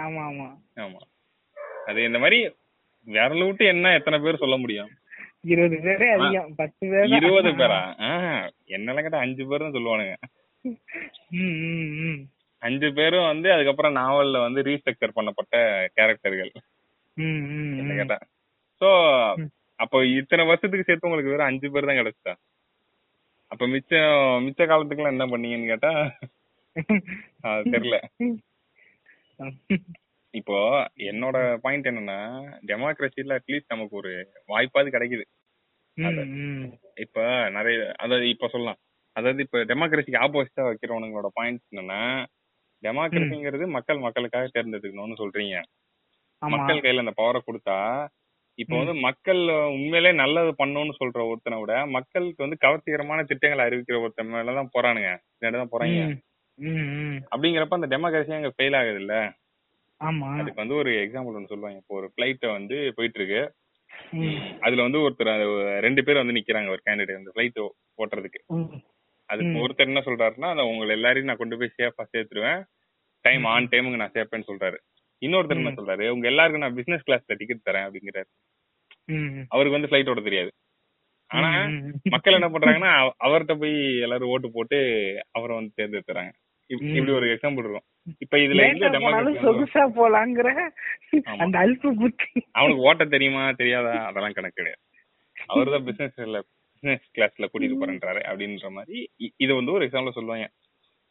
[0.03, 0.47] ஆமா ஆமா.
[0.83, 1.01] ஆமா.
[1.87, 2.39] அது இந்த மாதிரி
[3.07, 4.89] விரல விட்டு என்ன எத்தனை பேர் சொல்ல முடியும்?
[5.45, 6.51] இருபது பேரே அதிகம்.
[6.55, 7.11] பத்து பேர்.
[7.17, 7.79] இருபது பேரா?
[8.75, 10.15] என்னெல்லாம் கேட்டா அஞ்சு பேர் தான் சொல்லுவானுங்க.
[12.65, 15.55] அஞ்சு பேரும் வந்து அதுக்கப்புறம் நாவல்ல வந்து ரீஸ்ட்ரக்சர் பண்ணப்பட்ட
[15.97, 16.51] கேரக்டர்கள்.
[17.91, 18.17] கேட்டா.
[18.81, 18.89] சோ.
[19.79, 22.33] அப்போ இத்தனை வருஷத்துக்கு சேர்த்து உங்களுக்கு வெறும் அஞ்சு பேர் தான் கிடைச்சா
[23.51, 24.13] அப்ப மிச்சம்
[24.45, 25.91] மிச்ச காலத்துக்குலாம் என்ன பண்ணீங்கன்னு கேட்டா?
[27.41, 27.97] அது தெரியல.
[30.33, 30.57] இப்போ
[31.09, 32.17] என்னோட பாயிண்ட் என்னன்னா
[32.65, 34.11] டெமோக்ரஸில அட்லீஸ்ட் நமக்கு ஒரு
[34.47, 35.25] வாய்ப்பாவது கிடைக்குது.
[36.95, 37.19] இப்ப
[37.49, 38.79] நிறைய அதாவது இப்ப சொல்லலாம்.
[39.15, 42.01] அதாவது இப்ப டெமோக்ரஸிக்கு ஆப்போசிட்டா வைக்கிறவனுங்களோட பாயிண்ட் என்னன்னா
[42.83, 45.55] டெமோக்ரஸிங்கிறது மக்கள் மக்களுக்காக தேர்ந்தெடுக்கணும்னு சொல்றீங்க.
[46.41, 47.77] மக்கள் கையில அந்த பவரை கொடுத்தா
[48.59, 49.39] இப்ப வந்து மக்கள்
[49.77, 55.09] உண்மையிலே நல்லது பண்ணணும்னு சொல்ற ஒருத்தனை விட மக்களுக்கு வந்து கவர்ச்சிகரமான திட்டங்களை அறிவிக்கிற ஒருத்தன் மேலதான் போறானுங்க.
[55.41, 55.99] தான் போறாங்க.
[57.31, 59.15] அப்படிங்கிறப்ப அந்த டெமோக்ரஸி அங்க ஃபெயில் ஆகுது இல்ல
[60.39, 61.79] அதுக்கு வந்து ஒரு எக்ஸாம்பிள் ஒன்று சொல்லுவாங்க.
[61.83, 63.41] இப்போ ஒரு பிளைட்ட வந்து போயிட்டு இருக்கு
[64.65, 65.31] அதுல வந்து ஒருத்தர்
[65.85, 67.59] ரெண்டு பேர் வந்து நிக்கிறாங்க ஒரு கேண்டிடேட் அந்த பிளைட்
[68.01, 68.41] ஓட்டுறதுக்கு.
[69.25, 69.67] அதுக்கு.
[69.67, 72.63] ஒருத்தர் என்ன சொல்றாருன்னா உங்களை எல்லாரையும் நான் கொண்டு போய் சேஃபா சேர்த்துருவேன்
[73.25, 74.77] டைம் ஆன் டைமுக்கு நான் சேர்ப்பேன்னு சொல்றாரு
[75.21, 75.69] இன்னொருத்தர் என்ன.
[75.69, 78.29] சொல்றாரு உங்க எல்லாருக்கும் நான் பிசினஸ் கிளாஸ்ல டிக்கெட் தரேன் அப்படிங்கிறாரு.
[79.47, 80.51] அவருக்கு வந்து ஃபிளைட் ஓட தெரியாது
[81.27, 81.49] ஆனா.
[82.03, 84.77] மக்கள் என்ன பண்றாங்கன்னா அவ- அவர்ட்ட போய் எல்லாரும் ஓட்டு போட்டு
[85.31, 86.31] அவரை வந்து தேர்ந்தெடுத்துறாங்க.
[86.69, 87.87] இப்படி ஒரு எக்ஸாம்பிள் இருக்கும்
[88.19, 88.61] இப்ப இதுல
[89.43, 90.47] சொகுசா போலாங்கிற.
[91.23, 94.81] அந்த அல்பு புத்தி அவனுக்கு ஓட்ட தெரியுமா தெரியாதா அதெல்லாம் கணக்கு கிடையாது
[95.45, 96.19] அவர்தான் பிசினஸ்
[96.85, 98.99] பிசினஸ் கிளாஸ்ல கூட்டிட்டு போறேன்றாரு அப்படின்ற மாதிரி
[99.43, 100.47] இது வந்து ஒரு எக்ஸாம்பிள் சொல்லுவாங்க.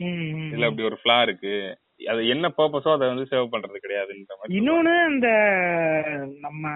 [0.01, 1.55] இதுல அப்படி ஒரு ஃபிளா இருக்கு.
[2.13, 5.29] அது என்ன பர்பஸோ அதை வந்து சேவ் பண்றது கிடையாதுன்ற மாதிரி இன்னொன்னு இந்த
[6.47, 6.73] நம்ம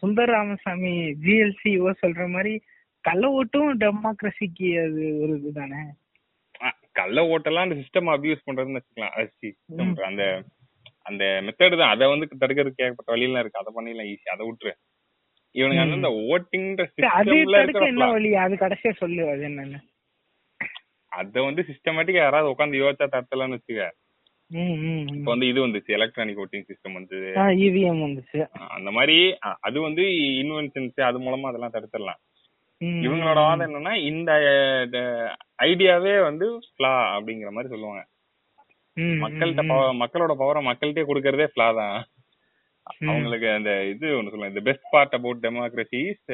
[0.00, 0.94] சுந்தர ராமசாமி
[1.24, 2.54] ஜிஎல்சி இவ சொல்ற மாதிரி
[3.08, 5.82] கள்ள ஓட்டும் டெமோக்ரஸிக்கு அது ஒரு இதுதானே?
[6.98, 9.14] கள்ள ஓட்டெல்லாம் அந்த சிஸ்டம் அபியூஸ் பண்றதுன்னு வச்சுக்கலாம்.
[9.42, 10.24] system அந்த
[11.08, 11.92] அந்த மெத்தட் தான்.
[11.94, 13.62] அதை வந்து தடுக்கிறதுக்கு ஏகப்பட்ட வழியெல்லாம் இருக்கு.
[13.62, 14.72] அதை பண்ணிடலாம் ஈஸி அதை விட்டுரு.
[15.54, 17.58] இவனுங்க வந்து இந்த ஓட்டிங்ன்ற சிஸ்டம்ல
[17.90, 18.06] என்ன.
[18.14, 18.30] வழி?
[18.44, 19.80] அது கடைசியா சொல்லு அது என்னன்னு.
[21.12, 23.90] அத வந்து சிஸ்டமேட்டிக்கா யாராவது உட்காந்து யோசிச்சா தடுத்தலாம்னு வச்சுக்க
[25.16, 27.18] இப்ப வந்து இது வந்துச்சு எலக்ட்ரானிக் ஓட்டிங் சிஸ்டம் வந்து
[27.66, 28.40] இவிஎம் வந்துச்சு.
[28.76, 29.16] அந்த மாதிரி
[29.68, 30.04] அது வந்து
[30.42, 32.20] இன்வென்ஷன்ஸ் அது மூலமா அதெல்லாம் தடுத்துடலாம்.
[33.04, 34.30] இவங்களோட வாதம் என்னன்னா இந்த
[35.66, 38.02] ஐடியாவே வந்து ஃபிளா அப்படிங்கிற மாதிரி சொல்லுவாங்க.
[39.24, 39.62] மக்கள்கிட்ட
[40.02, 41.96] மக்களோட பவரை மக்கள்கிட்டே கொடுக்கறதே ஃபிளா தான்.
[43.08, 46.32] அவங்களுக்கு அந்த இது ஒன்று சொல்லுவாங்க இந்த best part about democracy is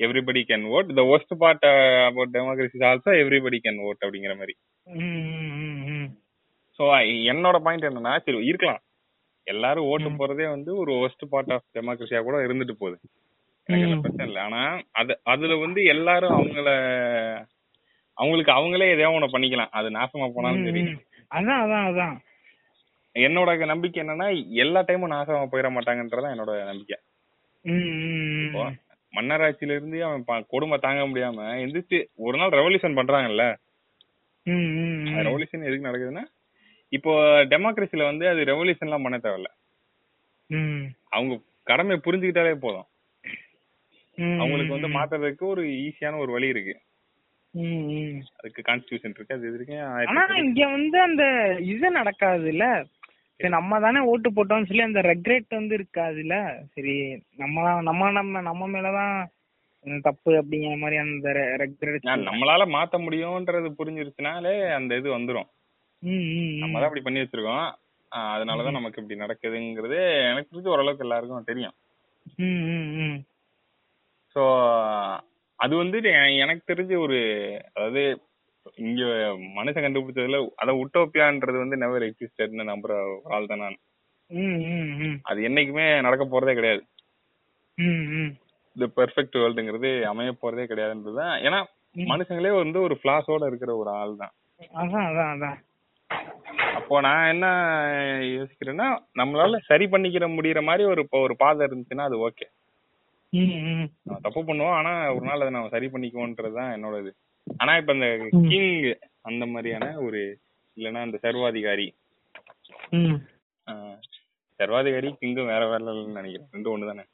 [0.00, 1.66] everybody can vote the worst part
[2.08, 4.54] about democracy also everybody can vote அப்படிங்கிற மாதிரி.
[6.78, 6.84] ஸோ
[7.32, 8.82] என்னோட பாயிண்ட் என்னன்னா சரி இருக்கலாம்.
[9.46, 10.08] எல்லாரும் ஓட்டு.
[10.20, 12.96] போறதே வந்து ஒரு ஒஸ்ட் பார்ட் ஆஃப் டெமோக்ரஸியா கூட இருந்துட்டு போகுது.
[13.68, 14.00] எனக்கு.
[14.02, 14.40] பிரச்சனை இல்லை.
[14.42, 16.68] ஆனா அது அதுல வந்து எல்லாரும் அவங்கள
[18.18, 19.72] அவங்களுக்கு அவங்களே எதையாவது ஒண்ணு பண்ணிக்கலாம்.
[19.78, 20.82] அது நாசமா போனாலும் சரி.
[21.30, 22.16] அதான் அதான் அதான்.
[23.16, 24.26] என்னோட நம்பிக்கை என்னன்னா
[24.56, 26.98] எல்லா டைமும் நாசமா போயிட மாட்டாங்கன்றதான் என்னோட நம்பிக்கை
[27.64, 28.74] ம், ம், இப்போ ம்.
[29.14, 33.44] மன்னராட்சியில இருந்து அவன் கொடுமை தாங்க முடியாம எந்திரிச்சு ஒரு நாள் ரெவல்யூஷன் பண்றாங்கல்ல.
[35.20, 36.24] ரெவல்யூஷன் எதுக்கு நடக்குதுன்னா
[36.92, 37.12] இப்போ
[37.52, 39.50] டெமோக்ரஸில வந்து அது ரெவல்யூஷன் எல்லாம் பண்ண தேவையில்ல.
[41.10, 41.34] அவங்க
[41.66, 42.86] கடமையை புரிஞ்சுக்கிட்டாலே போதும்
[44.38, 46.74] அவங்களுக்கு வந்து மாத்துறதுக்கு ஒரு ஈஸியான ஒரு வழி இருக்கு.
[48.38, 49.76] அதுக்கு கான்ஸ்டியூஷன் இருக்கு அது இருக்கு
[50.10, 51.24] ஆனா இங்க வந்து அந்த
[51.66, 52.66] இது நடக்காதுல்ல
[53.40, 56.36] சரி நம்ம தானே ஓட்டு போட்டோம்னு சொல்லி அந்த ரெக்ரெட் வந்து இருக்காதுல்ல?
[56.74, 56.94] சரி
[57.42, 59.16] நம்ம நம்ம நம்ம நம்ம மேலதான்
[60.06, 65.48] தப்பு அப்படிங்கிற மாதிரி அந்த ரெக்ரெட் நம்மளால மாத்த முடியும்ன்றது புரிஞ்சிருச்சுனாலே அந்த இது வந்துரும்.
[66.62, 67.66] நம்ம தான் அப்படி பண்ணி வச்சிருக்கோம்.
[68.32, 69.98] அதனாலதான் நமக்கு இப்படி நடக்குதுங்கிறது
[70.30, 71.76] எனக்கு தெரிஞ்சு ஓரளவுக்கு எல்லாருக்கும் தெரியும்.
[74.36, 74.42] சோ
[75.58, 75.98] அது வந்து
[76.44, 77.18] எனக்கு தெரிஞ்ச ஒரு
[77.74, 78.02] அதாவது
[78.84, 79.02] இங்க
[79.56, 83.78] மனுஷன் கண்டுபிடிச்சதுல அத உட்டோப்பியான்றது வந்து நெவர் எக்ஸிஸ்டட்னு நம்புற ஒரு ஆள் தான் நான்.
[85.24, 86.82] அது என்னைக்குமே நடக்க போறதே கிடையாது.
[88.76, 91.34] இந்த பெர்ஃபெக்ட் வேர்ல்டுங்கிறது அமைய போறதே கிடையாதுன்றது தான்.
[91.46, 91.60] ஏன்னா
[92.10, 94.32] மனுஷங்களே வந்து ஒரு ஃபிளாஸோட இருக்கிற ஒரு ஆள் தான்.
[94.80, 95.58] அதான் அதான் அதான்.
[96.78, 97.46] அப்போ நான் என்ன
[98.34, 98.88] யோசிக்கிறேன்னா
[99.20, 102.46] நம்மளால சரி பண்ணிக்கிற முடியற மாதிரி ஒரு ஒரு பாதை இருந்துச்சுன்னா அது ஓகே.
[104.24, 107.12] தப்பு பண்ணுவோம் ஆனா ஒரு நாள் அதை நம்ம சரி பண்ணிக்குவோன்றதுதான் என்னோட இது.
[107.58, 108.08] ஆனா இப்ப இந்த.
[108.48, 110.20] கிங் அந்த மாதிரியான ஒரு
[110.76, 111.86] இல்லைன்னா இந்த சர்வாதிகாரி.
[114.60, 116.48] சர்வாதிகாரி கிங்கும் வேற வேற நினைக்கிறேன்.
[116.52, 117.04] ரெண்டும் ஒண்ணு தானே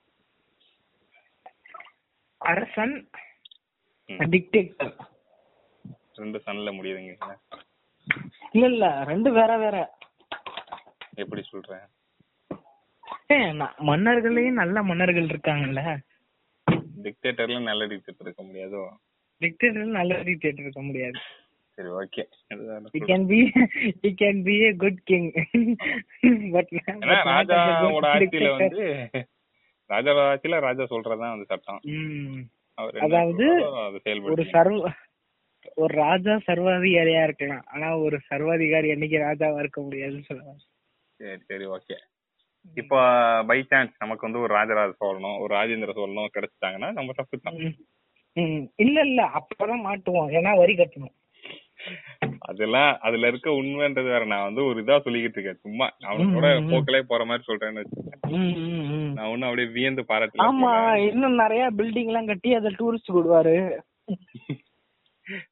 [2.41, 2.95] அரசன்.
[4.33, 4.95] டிக்டேட்டர்
[6.15, 7.15] ரெண்டு சன்ல முடியுதுங்க.
[8.53, 9.77] இல்ல இல்ல ரெண்டு வேற வேற.
[11.15, 11.87] எப்படி சொல்றேன்
[13.89, 15.83] மன்னர்களையும் நல்ல மன்னர்கள் இருக்காங்கல்ல?
[17.05, 18.83] டிக்டேட்டர்ல நல்ல டிக்டேட்டர் இருக்க முடியாதோ?
[19.45, 21.19] டிக்டேட்டர் நல்ல டிக்டேட்டர் இருக்க முடியாது.
[21.77, 22.23] சரி okay
[23.11, 23.39] can be
[24.03, 25.27] he can be a good king.
[26.55, 28.89] But ஏன்னா ராஜாவோட ஆட்சியில வந்து
[29.91, 31.81] ராஜாவோட ஆட்சியில ராஜா சொல்றதுதான் வந்து சட்டம்.
[33.07, 33.47] அதாவது
[34.35, 34.93] ஒரு சர்வ
[35.83, 37.65] ஒரு ராஜா சர்வாதிகாரியா இருக்கலாம்.
[37.75, 40.63] ஆனா ஒரு சர்வாதிகாரி என்னைக்கு ராஜாவா இருக்க முடியாதுன்னு சொல்லுவாங்க.
[41.21, 41.97] சரி சரி ஓகே
[42.81, 42.99] இப்போ
[43.51, 47.59] பை சான்ஸ் நமக்கு வந்து ஒரு ராஜராஜ சோழனோ ஒரு ராஜேந்திர சோழனோ கிடைச்சிட்டாங்கன்னா நம்ம தப்பு தான்.
[48.79, 49.23] இல்ல இல்ல.
[49.39, 50.31] அப்பதான் மாட்டுவோம்.
[50.39, 51.15] ஏன்னா வரி கட்டணும்.
[52.51, 54.25] அதெல்லாம் அதுல இருக்க உண்மைன்றது வேற.
[54.33, 55.63] நான் வந்து ஒரு இதா சொல்லிக்கிட்டு இருக்கேன்.
[55.67, 56.49] சும்மா அவனோட.
[56.71, 57.83] போக்கிலே போற மாதிரி சொல்றேன்னு.
[59.17, 60.73] நான் ஒன்னும் அப்படியே வியந்து பாராட்டல ஆமா
[61.09, 63.57] இன்னும் நிறைய பில்டிங் எல்லாம் கட்டி அதை டூரிஸ்ட் கொடுவாரு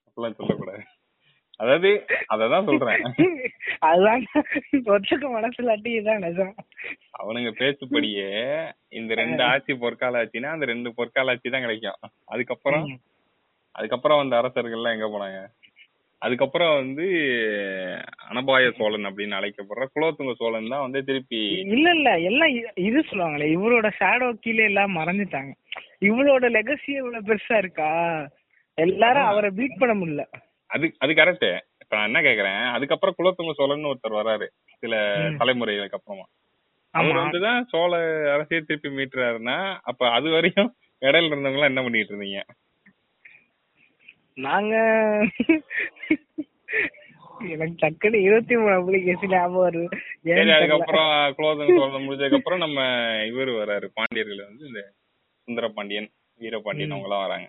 [0.06, 0.82] அப்படிலாம் சொல்லக்கூடாது.
[1.60, 1.90] அதாவது
[2.34, 3.02] அததான் சொல்றேன்.
[3.88, 4.22] அதுதான்
[4.94, 6.52] ஒத்துக்க மனசுல அட்டி இதான் நிஜம்.
[7.20, 8.28] அவனுங்க பேச்சுப்படியே
[8.90, 11.98] இந்த ரெண்டு ஆட்சி பொற்கால ஆட்சினா அந்த ரெண்டு பொற்கால ஆட்சி தான் கிடைக்கும்.
[12.26, 12.86] அதுக்கப்புறம்.
[13.74, 15.40] அதுக்கப்புறம் வந்த அரசர்கள்லாம் எங்க போனாங்க?
[16.22, 17.04] அதுக்கப்புறம் வந்து
[18.30, 21.40] அனபாய சோழன் அப்படின்னு அழைக்கப்படுற குலோத்துங்க சோழன் தான் வந்து திருப்பி
[21.74, 22.52] இல்ல இல்ல எல்லாம்
[22.88, 25.52] இது சொல்லுவாங்களே இவரோட ஷேடோ கீழே எல்லாம் மறைஞ்சிட்டாங்க.
[26.08, 27.88] இவளோட லெகசி இவ்வளவு பெருசா இருக்கா?
[28.78, 30.24] எல்லாரும் அவரை பீட் பண்ண முடியல.
[30.70, 31.48] அது அது கரெக்ட்
[31.82, 34.46] இப்ப நான் என்ன கேக்குறேன் அதுக்கப்புறம் குலோத்துங்க சோழன் ஒருத்தர் வராரு
[34.82, 34.94] சில.
[35.40, 36.26] தலைமுறைகளுக்கு அப்புறமா.
[36.94, 37.90] அவர் வந்துதான் சோழ
[38.34, 40.70] அரசியல் திருப்பி மீட்டுறாருன்னா அப்ப அது வரையும்
[41.02, 42.40] இடையில இருந்தவங்க எல்லாம் என்ன பண்ணிட்டு இருந்தீங்க?
[44.38, 44.74] நாங்க
[47.50, 49.86] எனக்கு டக்குனு இருபத்தி மூணு அப்ளிகேஷன் ஞாபகம் வருது.
[50.28, 50.50] சரி.
[50.56, 52.80] அதுக்கப்புறம் குலோத்துங்க சோழன் முடிஞ்சதுக்கு அப்புறம் நம்ம
[53.26, 54.82] இவர் வராரு பாண்டியர்கள் வந்து இந்த
[55.48, 56.08] சுந்தர பாண்டியன்
[56.40, 56.92] வீரபாண்டியன்.
[56.92, 57.48] அவங்க எல்லாம் வராங்க.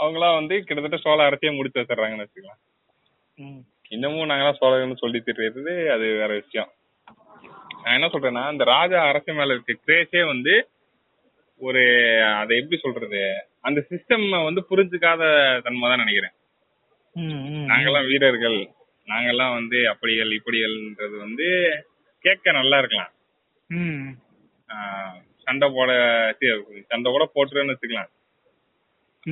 [0.00, 2.60] அவங்க எல்லாம் வந்து கிட்டத்தட்ட சோழ அரசியை முடிச்சு வச்சிடுறாங்கன்னு வச்சுக்கலாம்.
[3.94, 6.70] இன்னமும் நாங்கெல்லாம் சோழர்கள்னு சொல்லி திட்டுறது அது வேற விஷயம்
[7.82, 10.54] நான் என்ன சொல்றேன்னா இந்த ராஜா அரசு மேல இருக்க கிரேஸே வந்து
[11.60, 11.82] ஒரு
[12.40, 13.22] அதை எப்படி சொல்றது
[13.68, 15.22] அந்த சிஸ்டம் வந்து புரிஞ்சுக்காத
[15.64, 16.34] தன்மை தான் நினைக்கிறேன்.
[17.70, 18.58] நாங்கெல்லாம் வீரர்கள்
[19.08, 21.46] நாங்கெல்லாம் வந்து அப்படிகள் இப்படிகள்ன்றது வந்து
[22.24, 23.12] கேட்க நல்லா இருக்கலாம்
[25.44, 25.90] சண்டை போட
[26.90, 28.10] சண்டை கூட போட்டுருன்னு வச்சுக்கலாம்.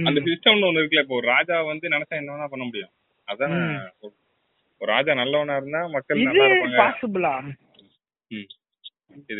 [0.04, 2.92] அந்த சிஸ்டம்னு ஒண்ணு இருக்குல்ல இப்போ ஒரு ராஜா வந்து நினைச்சா என்ன வேணா பண்ண முடியும்.
[3.28, 3.54] அதான்.
[4.80, 6.78] ஒரு ராஜா நல்லவனா இருந்தா மக்கள் நல்லா இருப்பாங்க.
[6.80, 7.32] பாசிபிளா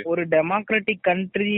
[0.04, 1.52] ஒரு டெமோக்ராட்டிக் கண்ட்ரி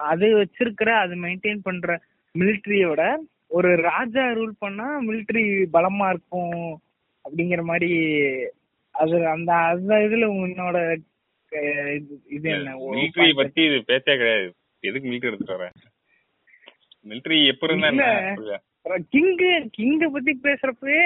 [0.00, 1.90] அது வச்சிருக்கிற அது மெயின்டைன் பண்ற
[2.34, 3.02] மிலிட்டரியோட
[3.50, 5.42] ஒரு ராஜா ரூல் பண்ணா மிலிட்டரி
[5.72, 6.56] பலமா இருக்கும்
[7.24, 7.90] அப்படிங்கிற மாதிரி
[8.94, 10.76] அது அந்த அந்த இதுல உன்னோட
[12.30, 12.70] இது- என்ன?
[12.86, 14.48] மிலிட்டரி பத்தி இது பேச்சே கிடையாது.
[14.82, 15.76] எதுக்கு மிலிட்டரி எடுத்துட்டு வரேன்
[17.08, 17.90] மிலிட்டரி எப்ப இருந்தா
[18.38, 18.58] புரியுதா?
[19.76, 21.00] கிங்கு பத்தி பேசுறப்பவே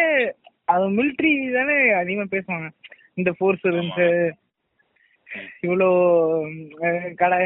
[0.72, 2.68] அது மிலிட்டரி தானே அதிகமா பேசுவாங்க.
[3.18, 4.08] இந்த ஃபோர்ஸ் இருந்துச்சு
[5.66, 5.88] இவ்வளோ
[7.20, 7.38] கடை.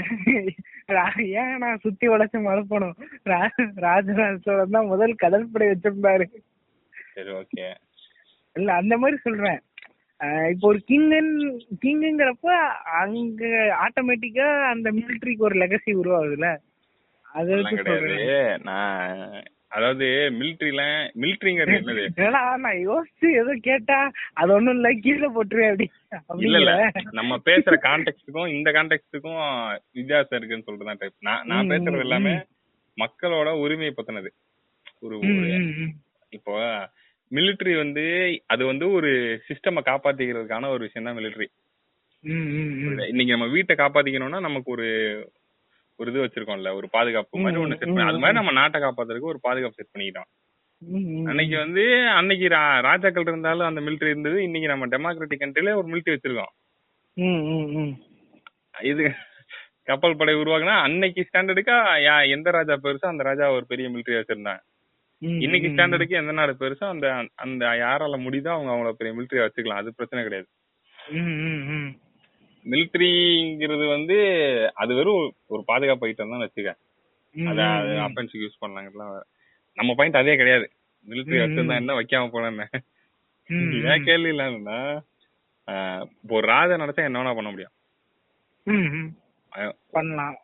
[1.40, 2.96] ஏன் நான் சுத்தி உழைச்சு மறுப்பணும்?
[3.84, 6.26] ராஜராஜ சோழன் தான் முதல் கடற்படை வச்சிருந்தாரு.
[7.14, 7.66] சரி ஓகே
[8.56, 9.60] இல்ல அந்த மாதிரி சொல்றேன்.
[10.52, 11.32] இப்போ ஒரு கிங்கன்
[11.82, 12.48] கிங்குங்கிறப்ப
[13.00, 13.42] அங்க
[13.86, 16.50] ஆட்டோமேட்டிக்கா அந்த மிலிட்டரிக்கு ஒரு லெகசி உருவாகுதுல்ல?
[17.34, 18.16] அதெல்லாம் கிடையாது.
[18.64, 19.12] நான்
[19.72, 20.82] அதாவது மிலிட்டரியில
[21.20, 22.02] மிலிட்டரிங்கிறது என்னது?
[22.24, 23.96] ஏன்னா நான் யோசிச்சு ஏதோ கேட்டா
[24.34, 25.72] அது ஒண்ணும் இல்ல கீழே போட்டுருவேன்
[26.20, 26.74] அப்படி இல்ல இல்ல.
[27.18, 29.40] நம்ம பேசுற கான்டெக்ட்டுக்கும் இந்த கான்டெக்ட்டுக்கும்
[29.96, 32.34] வித்தியாசம் இருக்குன்னு சொல்லிட்டு டைப் நான் நான் பேசுறது எல்லாமே.
[32.98, 34.30] மக்களோட உரிமையை பத்தினது.
[35.02, 35.16] ஒரு.
[36.32, 36.54] இப்போ
[37.32, 38.04] மிலிட்டரி வந்து
[38.48, 39.10] அது வந்து ஒரு
[39.48, 41.48] சிஸ்டமை காப்பாத்திக்கிறதுக்கான ஒரு விஷயம் தான் மிலிட்டரி
[42.24, 43.00] ம், ம், ம்.
[43.10, 44.86] இன்னைக்கு நம்ம வீட்டை காப்பாத்திக்கணும்னா நமக்கு ஒரு
[45.96, 48.32] ஒரு இது வச்சிருக்கோம்ல ஒரு பாதுகாப்பு மாதிரி ஒண்ணு செட் பண்ணி அது மாதிரி.
[48.32, 50.30] நம்ம நாட்டை காப்பாத்துறதுக்கு ஒரு பாதுகாப்பு செட் பண்ணிக்கிட்டோம்.
[51.26, 56.52] அன்னைக்கு வந்து அன்னைக்கு ராஜாக்கள் இருந்தாலும் அந்த மிலிட்டரி இருந்தது இன்னைக்கு நம்ம டெமோக்ராட்டிக் கண்ட்ரில ஒரு மிலிட்டரி வச்சிருக்கோம்.
[58.82, 59.12] இது
[59.82, 61.76] கப்பல் படை உருவாக்குனா அன்னைக்கு ஸ்டாண்டர்டுக்கா
[62.06, 64.62] யா- எந்த ராஜா பெருசோ அந்த ராஜா ஒரு பெரிய மிலிட்டரி வச்சிருந்தாங்க.
[65.42, 69.80] இன்னைக்கு ஸ்டாண்டர்டுக்கு எந்த நாடு பெருசோ அந்த அந்த யாரால முடியுதோ அவங்க அவங்கள பெரிய மிலிட்டரி வச்சுக்கலாம்.
[69.82, 70.48] அது பிரச்சனை கிடையாது.
[72.64, 74.16] மிலிட்டரிங்கிறது வந்து
[74.82, 76.72] அது வெறும் ஒரு பாதுகாப்பு ஐட்டம் தான் வச்சுக்க
[77.34, 77.62] அத.
[78.06, 79.14] அஃபென்ஸுக்கு யூஸ் பண்ணலாங்கலாம்
[79.76, 80.66] நம்ம பாயிண்ட் அதே கிடையாது.
[81.06, 81.80] மிலிட்டரி வச்சிருந்தா.
[81.82, 82.66] என்ன வைக்காம போனேன்னு
[83.92, 84.04] ஏன்.
[84.08, 84.30] கேள்வி
[86.20, 87.74] இப்போ ஒரு ராஜா நினைச்சா என்ன வேணா பண்ண முடியும்.
[89.96, 90.36] பண்ணலாம்.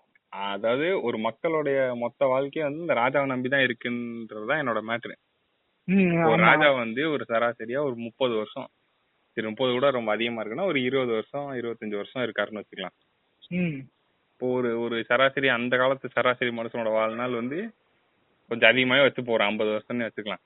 [0.49, 5.15] அதாவது ஒரு மக்களுடைய மொத்த வாழ்க்கையே வந்து இந்த ராஜாவை நம்பிதான் இருக்குன்றதுதான் என்னோட மேட்ரு
[6.29, 6.43] ஒரு.
[6.49, 8.69] ராஜா வந்து ஒரு சராசரியா ஒரு முப்பது வருஷம்.
[9.37, 12.97] சரி முப்பது கூட ரொம்ப அதிகமா இருக்குன்னா ஒரு இருபது வருஷம் இருபத்தஞ்சு வருஷம் இருக்காருன்னு வச்சுக்கலாம்.
[13.59, 13.79] ம்,
[14.33, 17.59] இப்போ ஒரு ஒரு சராசரி அந்த காலத்து சராசரி மனுஷனோட வாழ்நாள் வந்து
[18.51, 20.43] கொஞ்சம் அதிகமாவே வச்சு போறோம் ஐம்பது வருஷம்னு வச்சுக்கலாம்.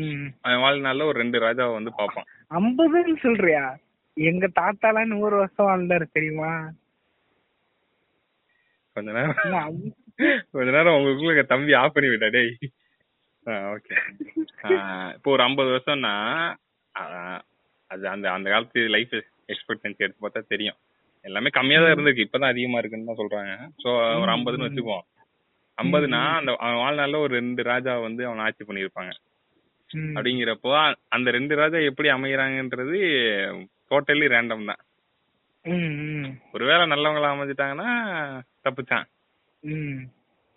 [0.00, 0.26] ம்.
[0.40, 2.28] அவன் வாழ்நாள்ல ஒரு ரெண்டு ராஜாவை வந்து பார்ப்பான்.
[2.50, 3.64] ஐம்பதுன்னு சொல்றியா?
[4.16, 6.52] எங்க தாத்தாலாம் நூறு வருஷம் வாழ்ந்தாரு தெரியுமா?
[8.96, 9.78] கொஞ்ச நேரம்.
[10.52, 12.54] கொஞ்ச நேரம் உங்களுக்குள்ள தம்பி ஆஃப் பண்ணி விட்டா டேய்.
[13.74, 13.94] ஓகே
[15.14, 16.14] இப்போ ஒரு ஐம்பது வருஷம்னா
[17.88, 19.14] அது அந்த அந்த காலத்து லைஃப்
[19.52, 20.78] எக்ஸ்பெக்டன்சி எடுத்து பார்த்தா தெரியும்.
[21.24, 22.26] எல்லாமே கம்மியா தான் இருந்திருக்கு.
[22.26, 23.52] இப்பதான் அதிகமா இருக்குன்னு தான் சொல்றாங்க.
[23.82, 23.88] சோ
[24.20, 24.66] ஒரு ஐம்பதுன்னு.
[24.68, 25.06] வச்சுக்குவோம்.
[25.78, 29.12] ஐம்பதுனா அந்த அவன் வாழ்நாள்ல ஒரு ரெண்டு ராஜா வந்து அவன் ஆட்சி பண்ணியிருப்பாங்க.
[29.90, 32.98] அப்படிங்கிறப்போ அந்த ரெண்டு ராஜா எப்படி அமைகிறாங்கன்றது
[33.90, 34.82] டோட்டலி ரேண்டம் தான்.
[36.52, 37.88] ஒருவேளை நல்லவங்களா அமைஞ்சிட்டாங்கன்னா
[38.64, 39.06] தப்புச்சான்.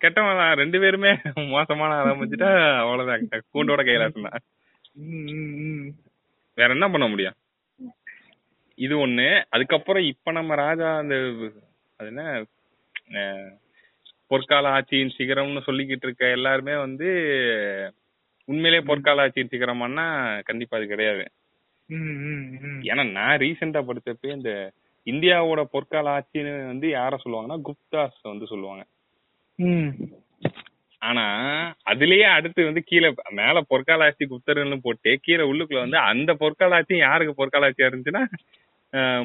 [0.00, 3.42] கெட்டவன் ரெண்டு பேருமே மோசமான ஆளா அமைஞ்சிட்டா அவ்வளவுதான்.
[3.54, 4.42] கூண்டோட தான்
[4.94, 5.28] ம்,
[5.66, 5.91] ம்.
[6.58, 7.36] வேற என்ன பண்ண முடியும்?
[8.78, 9.26] இது ஒண்ணு.
[9.48, 11.14] அதுக்கப்புறம் இப்ப நம்ம ராஜா அந்த
[12.00, 12.22] அது என்ன?
[14.30, 17.08] பொற்கால ஆட்சியின் சிகரம்னு சொல்லிக்கிட்டு இருக்க எல்லாருமே வந்து
[18.48, 20.06] உண்மையிலேயே பொற்கால ஆட்சியின் சிகரமானா
[20.42, 21.24] கண்டிப்பா அது கிடையாது.
[22.88, 24.52] ஏன்னா நான் ரீசெண்டா படிச்சப்ப இந்த
[25.06, 28.82] இந்தியாவோட பொற்கால ஆட்சின்னு வந்து யார சொல்லுவாங்கன்னா குப்தாஸ் வந்து சொல்லுவாங்க.
[31.02, 31.24] ஆனா
[31.92, 37.00] அதுலயே அடுத்து வந்து கீழே மேல பொற்கால ஆட்சி குப்தர்கள்னு போட்டு கீழே உள்ளுக்குள்ள வந்து அந்த பொற்கால ஆட்சி
[37.02, 38.24] யாருக்கு பொற்கால ஆட்சியா இருந்துச்சுன்னா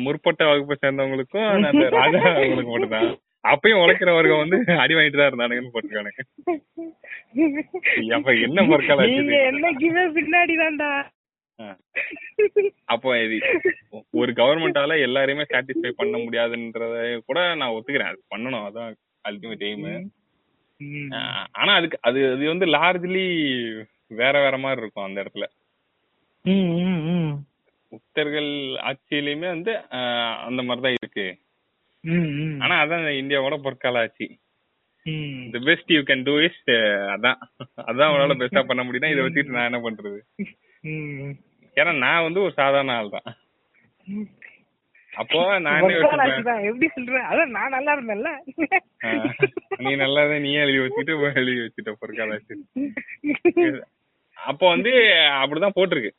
[0.04, 3.10] முற்பட்ட வகுப்பை சேர்ந்தவங்களுக்கும் அந்த ராஜா அவங்களுக்கு மட்டும்தான்
[3.44, 6.24] அப்பயும் உழைக்கிற வர்க்கம் வந்து அடி வாங்கிட்டு தான் இருந்தானுங்கன்னு போட்டிருக்கானுங்க
[8.18, 9.48] அப்ப என்ன பொற்கால ஆட்சி நீங்க இது?
[9.52, 10.90] என்னைக்குமே பின்னாடி தான்டா.
[12.94, 13.38] அப்போ இது
[14.22, 16.96] ஒரு கவர்மெண்டால எல்லாரையுமே சாட்டிஸ்ஃபை பண்ண முடியாதுன்றத
[17.30, 18.92] கூட நான் ஒத்துக்கிறேன் அது பண்ணணும் அதான்
[19.26, 19.88] அல்டிமேட் எய்ம்.
[21.60, 23.26] ஆனா அதுக்கு அது அது வந்து லார்ஜ்லி
[24.20, 25.46] வேற வேற மாதிரி இருக்கும் அந்த இடத்துல.
[27.92, 28.52] புத்தர்கள்
[28.90, 29.74] ஆட்சியிலயுமே வந்து
[30.48, 31.28] அந்த மாதிரிதான் இருக்கு.
[32.64, 34.28] ஆனா அதான் இந்தியாவோட பொற்கால ஆட்சி.
[35.54, 36.62] The best you can do is
[37.16, 37.40] அதான்.
[37.90, 40.20] அதான் உன்னால பெஸ்டா பண்ண முடியும்னா இதை வச்சுட்டு நான் என்ன பண்றது.
[41.78, 43.30] ஏன்னா நான் வந்து ஒரு சாதாரண ஆள் தான்
[45.18, 45.84] அப்போ நான்.
[46.68, 47.20] எப்படி சொல்ற?
[47.30, 48.30] அதான் நான் நல்லா இருந்தேன்ல.
[49.80, 52.56] நீ நல்லா நீயே எழுதி வச்சுட்டு எழுதி வச்சுட்ட பொற்கால ஆட்சி
[54.38, 54.92] அப்போ வந்து
[55.38, 56.12] அப்படிதான் போட்டிருக்கு.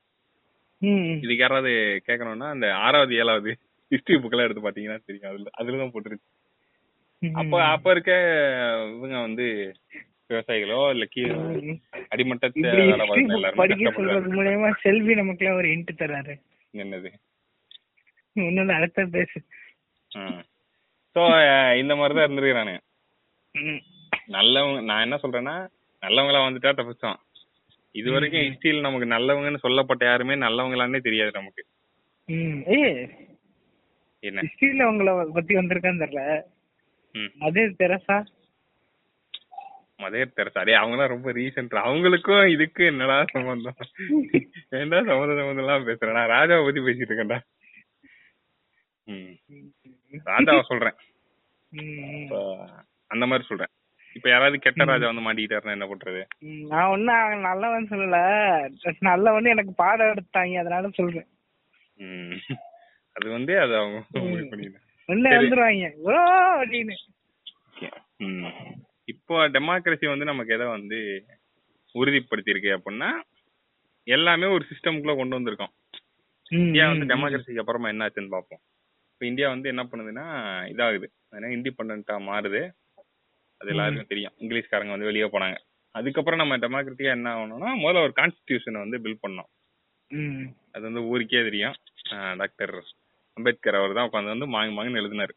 [1.16, 1.70] இதுக்கு யாராவது
[2.08, 3.50] கேட்கணும்னா அந்த ஆறாவது ஏழாவது
[3.90, 5.30] ஹிஸ்டரி புக் எல்லாம் எடுத்து பாத்தீங்கன்னா தெரியும்.
[5.30, 6.26] அதுல அதுலதான் போட்டுருக்கு.
[7.22, 8.12] அப்ப அப்ப இருக்க
[8.96, 9.46] இவங்க வந்து
[10.30, 11.22] விவசாயிகளோ இல்ல கீ
[12.12, 12.72] அடிமட்டத்தை
[13.56, 16.34] படிக்க சொல்றது மூலியமா செல்வி நமக்குலாம் ஒரு இன்ட் தராரு.
[16.74, 17.10] என்னது?
[18.40, 19.38] இன்னொன்னு அடுத்த பேசு.
[21.16, 21.22] சோ
[21.78, 22.74] இந்த மாதிரிதான் இருந்திருக்கிறானு
[23.54, 23.80] ம்.
[24.28, 25.56] நல்லவங்க நான் என்ன சொல்றேன்னா
[26.02, 27.18] நல்லவங்களா வந்துட்டா தப்பிச்சோம்
[27.94, 31.62] இது வரைக்கும் ஹிஸ்டரியில நமக்கு நல்லவங்கன்னு சொல்லப்பட்ட யாருமே நல்லவங்களான்னே தெரியாது நமக்கு.
[34.22, 34.42] என்ன?
[34.42, 36.22] ஹிஸ்டரியில உங்களை பத்தி வந்திருக்கான்னு தெரியல.
[37.14, 37.32] ம்.
[37.40, 38.16] அதே தெரசா?
[40.00, 40.62] Mother Teresa?
[40.62, 43.78] டேய் அவங்க தான் ரொம்ப ரீசெண்ட் அவங்களுக்கும் இதுக்கு என்னடா சம்பந்தம்?
[44.72, 46.16] ஏன்டா சம்மந்தம் சம்மந்தம் எல்லாம் பேசுறேன்?
[46.18, 47.38] நான் ராஜாவை பத்தி பேசிட்டு இருக்கேன்டா.
[50.24, 50.96] ராஜாவை சொல்றேன்.
[53.06, 53.72] அந்த மாதிரி சொல்றேன்.
[54.12, 56.22] இப்ப யாராவது கெட்ட ராஜா வந்து மாட்டிக்கிட்டாருன்னா என்ன பண்றது.
[56.68, 58.16] நான் ஒன்னும் நல்லவன் சொல்லல.
[58.98, 61.26] நல்லவன் எனக்கு பாடம் எடுத்தாங்க அதனால சொல்றேன்.
[63.12, 64.04] அது வந்து அது அவங்க.
[64.12, 64.72] ஒண்ணு சரி.
[65.08, 65.92] வந்துருவாங்க.
[65.94, 66.10] ஓ
[66.62, 66.94] அப்படின்னு.
[69.04, 71.26] இப்போ டெமோக்ரஸி வந்து நமக்கு எதை வந்து
[71.94, 73.10] உறுதிப்படுத்தியிருக்கு அப்படின்னா
[74.04, 75.72] எல்லாமே ஒரு சிஸ்டம்குள்ள கொண்டு வந்திருக்கோம்.
[76.50, 78.60] இந்தியா வந்து டெமோக்ரஸிக்கு அப்புறமா என்ன ஆச்சுன்னு பார்ப்போம்.
[79.18, 80.24] இப்போ இந்தியா வந்து என்ன பண்ணுதுன்னா
[80.72, 81.06] இதாகுது.
[81.54, 82.60] இண்டிபெண்டா மாறுது.
[83.60, 84.34] அது எல்லாருக்கும் தெரியும்.
[84.42, 85.56] இங்கிலீஷ்காரங்க வந்து வெளியே போனாங்க.
[85.94, 89.48] அதுக்கப்புறம் நம்ம டெமோக்ரட்டிக்கா என்ன ஆகணும்னா முதல்ல ஒரு கான்ஸ்டிடியூஷனை வந்து பில்ட் பண்ணோம்
[90.74, 91.74] அது வந்து ஊருக்கே தெரியும்.
[92.40, 92.74] டாக்டர்
[93.36, 95.34] அம்பேத்கர் அவர் தான் உட்காந்து வந்து மாங்கு மாங்குன்னு எழுதினாரு.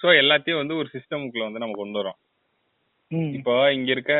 [0.00, 2.18] ஸோ எல்லாத்தையும் வந்து ஒரு சிஸ்டமுக்குள்ள வந்து நம்ம கொண்டு வரோம்.
[3.36, 4.14] இப்போ இங்க இருக்க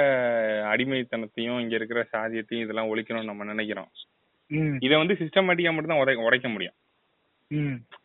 [0.75, 3.91] அடிமைத்தனத்தையும் இங்க இருக்கிற சாதியத்தையும் இதெல்லாம் ஒழிக்கணும்னு நம்ம நினைக்கிறோம்.
[4.87, 6.77] இதை வந்து சிஸ்டமேட்டிக்கா மட்டும் தான் உடை உடைக்க முடியும்.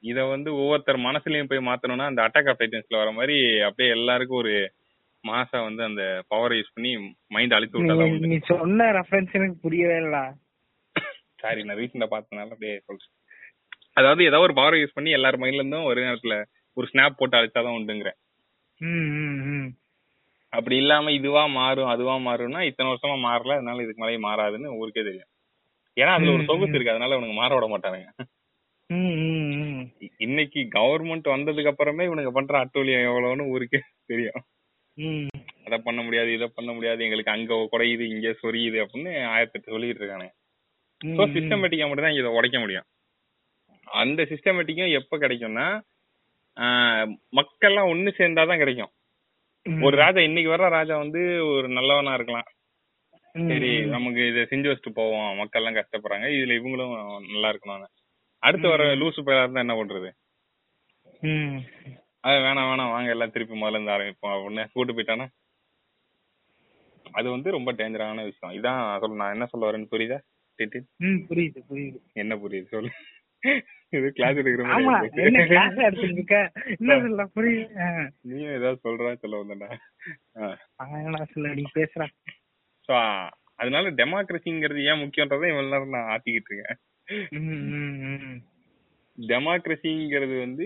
[0.04, 3.36] இத வந்து ஒவ்வொருத்தர் மனசுலயும் போய் மாத்தணும்னா அந்த அட்டாக் ஆஃப் டைட்டன்ஸ்ல வர மாதிரி
[3.68, 4.54] அப்படியே எல்லாருக்கும் ஒரு
[5.24, 6.92] மாசா வந்து அந்த பவரை யூஸ் பண்ணி
[7.32, 10.18] மைண்ட் அழித்து விட்டாதான் நீ- சொன்ன ரெஃபரன்ஸ் எனக்கு புரியவே இல்ல
[11.42, 13.12] சாரி நான் ரீசெண்டா பார்த்தனால அப்படியே சொல்றேன்.
[13.98, 16.36] அதாவது ஏதோ ஒரு பவரை யூஸ் பண்ணி எல்லார் மைண்ட்ல இருந்தும் ஒரு நேரத்துல
[16.78, 18.18] ஒரு ஸ்னாப் போட்டு அழிச்சாதான் உண்டுங்கிறேன்.
[20.54, 25.30] அப்படி இல்லாம இதுவா மாறும் அதுவா மாறும்னா இத்தனை வருஷமா மாறல அதனால இதுக்கு மேலே மாறாதுன்னு ஊருக்கே தெரியும்.
[25.98, 26.76] ஏன்னா அதுல ஒரு சொகுசு ம்.
[26.76, 28.10] இருக்கு அதனால அவனுங்க மாற விட மாட்டானுங்க.
[30.22, 34.44] இன்னைக்கு கவர்மெண்ட் வந்ததுக்கு அப்புறமே இவனுங்க பண்ற அட்டூழியம் எவ்வளவுன்னு ஊருக்கே தெரியும்.
[35.66, 40.28] அதை பண்ண முடியாது இதை பண்ண முடியாது எங்களுக்கு அங்க குறையுது இங்க சொரியுது அப்படின்னு ஆயிரத்தெட்டு சொல்லிட்டு இருக்கானே
[41.02, 41.24] ம், ஸோ.
[41.34, 42.88] சிஸ்டமேட்டிக்கா மட்டும் தான் இதை உடைக்க முடியும்
[43.88, 45.68] அந்த சிஸ்டமேட்டிக்கும் எப்ப கிடைக்கும்னா
[47.34, 48.92] மக்கள்லாம் ஒண்ணு சேர்ந்தாதான் கிடைக்கும்.
[49.82, 51.22] ஒரு ராஜா இன்னைக்கு வர்ற ராஜா வந்து
[51.52, 52.48] ஒரு நல்லவனா இருக்கலாம்
[53.36, 53.72] சரி.
[53.94, 56.94] நமக்கு இதை செஞ்சு வச்சுட்டு போவோம் மக்கள் எல்லாம் கஷ்டப்படுறாங்க இதுல இவங்களும்
[57.28, 57.92] நல்லா இருக்கணும்
[58.46, 58.84] அடுத்து வர.
[59.02, 60.10] லூசு பேரா இருந்தா என்ன பண்றது.
[62.28, 64.36] அது வேணாம் வேணாம் வாங்க எல்லாம் திருப்பி முதல்ல இருந்து ஆரம்பிப்போம்.
[64.36, 65.28] அப்படின்னு கூட்டு போயிட்டானா?
[67.06, 68.56] அது வந்து ரொம்ப டேஞ்சரான விஷயம்.
[68.60, 70.20] இதான் சொல்ல நான் என்ன சொல்ல வரேன்னு புரியுதா?
[71.30, 72.00] புரியுது புரியுது.
[72.22, 72.68] என்ன புரியுது?
[72.76, 72.92] சொல்லு.
[73.96, 74.86] இது கிளாஸ் எடுக்கிற மாதிரி.
[78.30, 79.68] நீயும் ஏதாவது சொல்றா சொல்ல வந்தடா
[81.34, 82.04] சொல்ல நீ பேசுற.
[82.90, 82.94] ஸோ
[83.62, 86.80] அதனால டெமோக்ரஸிங்கிறது ஏன் முக்கியன்றதை இவ்வளவு நேரம் நான் ஆத்திக்கிட்டு இருக்கேன்.
[89.18, 90.66] டெமோக்ரஸிங்கிறது வந்து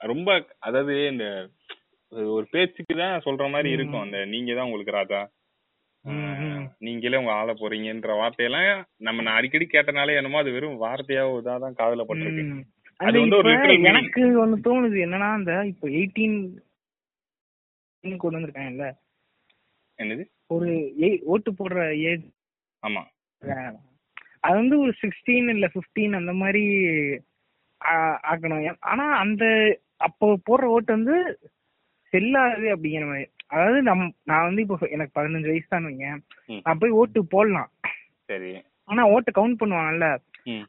[0.00, 1.26] ரொம்ப அதாவது இந்த
[2.32, 3.68] ஒரு பேச்சுக்கு தான் சொல்ற மாதிரி.
[3.76, 4.04] இருக்கும்.
[4.06, 5.20] அந்த நீங்க தான் உங்களுக்கு ராஜா.
[6.78, 12.04] நீங்களே உங்க ஆள போறீங்கன்ற வார்த்தையெல்லாம் நம்ம நான் அடிக்கடி கேட்டனாலே என்னமோ அது வெறும் வார்த்தையா இதாதான் காதுல
[12.08, 12.44] பட்டிருக்கு.
[13.00, 13.52] அது வந்து ஒரு.
[13.90, 14.98] எனக்கு ஒண்ணு தோணுது.
[15.06, 16.36] என்னன்னா அந்த இப்போ எயிட்டீன்
[18.04, 18.88] கொண்டு வந்திருக்காங்கல்ல.
[19.98, 20.24] என்னது?
[20.50, 20.70] ஒரு
[21.32, 22.26] ஓட்டு போடுற ஏஜ்
[22.82, 23.02] ஆமா.
[24.42, 26.64] அது வந்து ஒரு சிக்ஸ்டீன் இல்ல 15 அந்த மாதிரி
[28.30, 28.64] ஆக்கணும்.
[28.92, 29.44] ஆனா அந்த
[30.06, 31.16] அப்போ போடுற ஓட்டு வந்து
[32.12, 33.26] செல்லாது அப்படிங்கிற மாதிரி.
[33.52, 36.08] அதாவது நம் நான் வந்து இப்போ எனக்கு பதினஞ்சு வயசு தான் வைங்க.
[36.66, 37.70] நான் போய் ஓட்டு போடலாம்.
[38.30, 38.52] சரி.
[38.90, 40.06] ஆனா ஓட்டை கவுண்ட் பண்ணுவாங்கல்ல.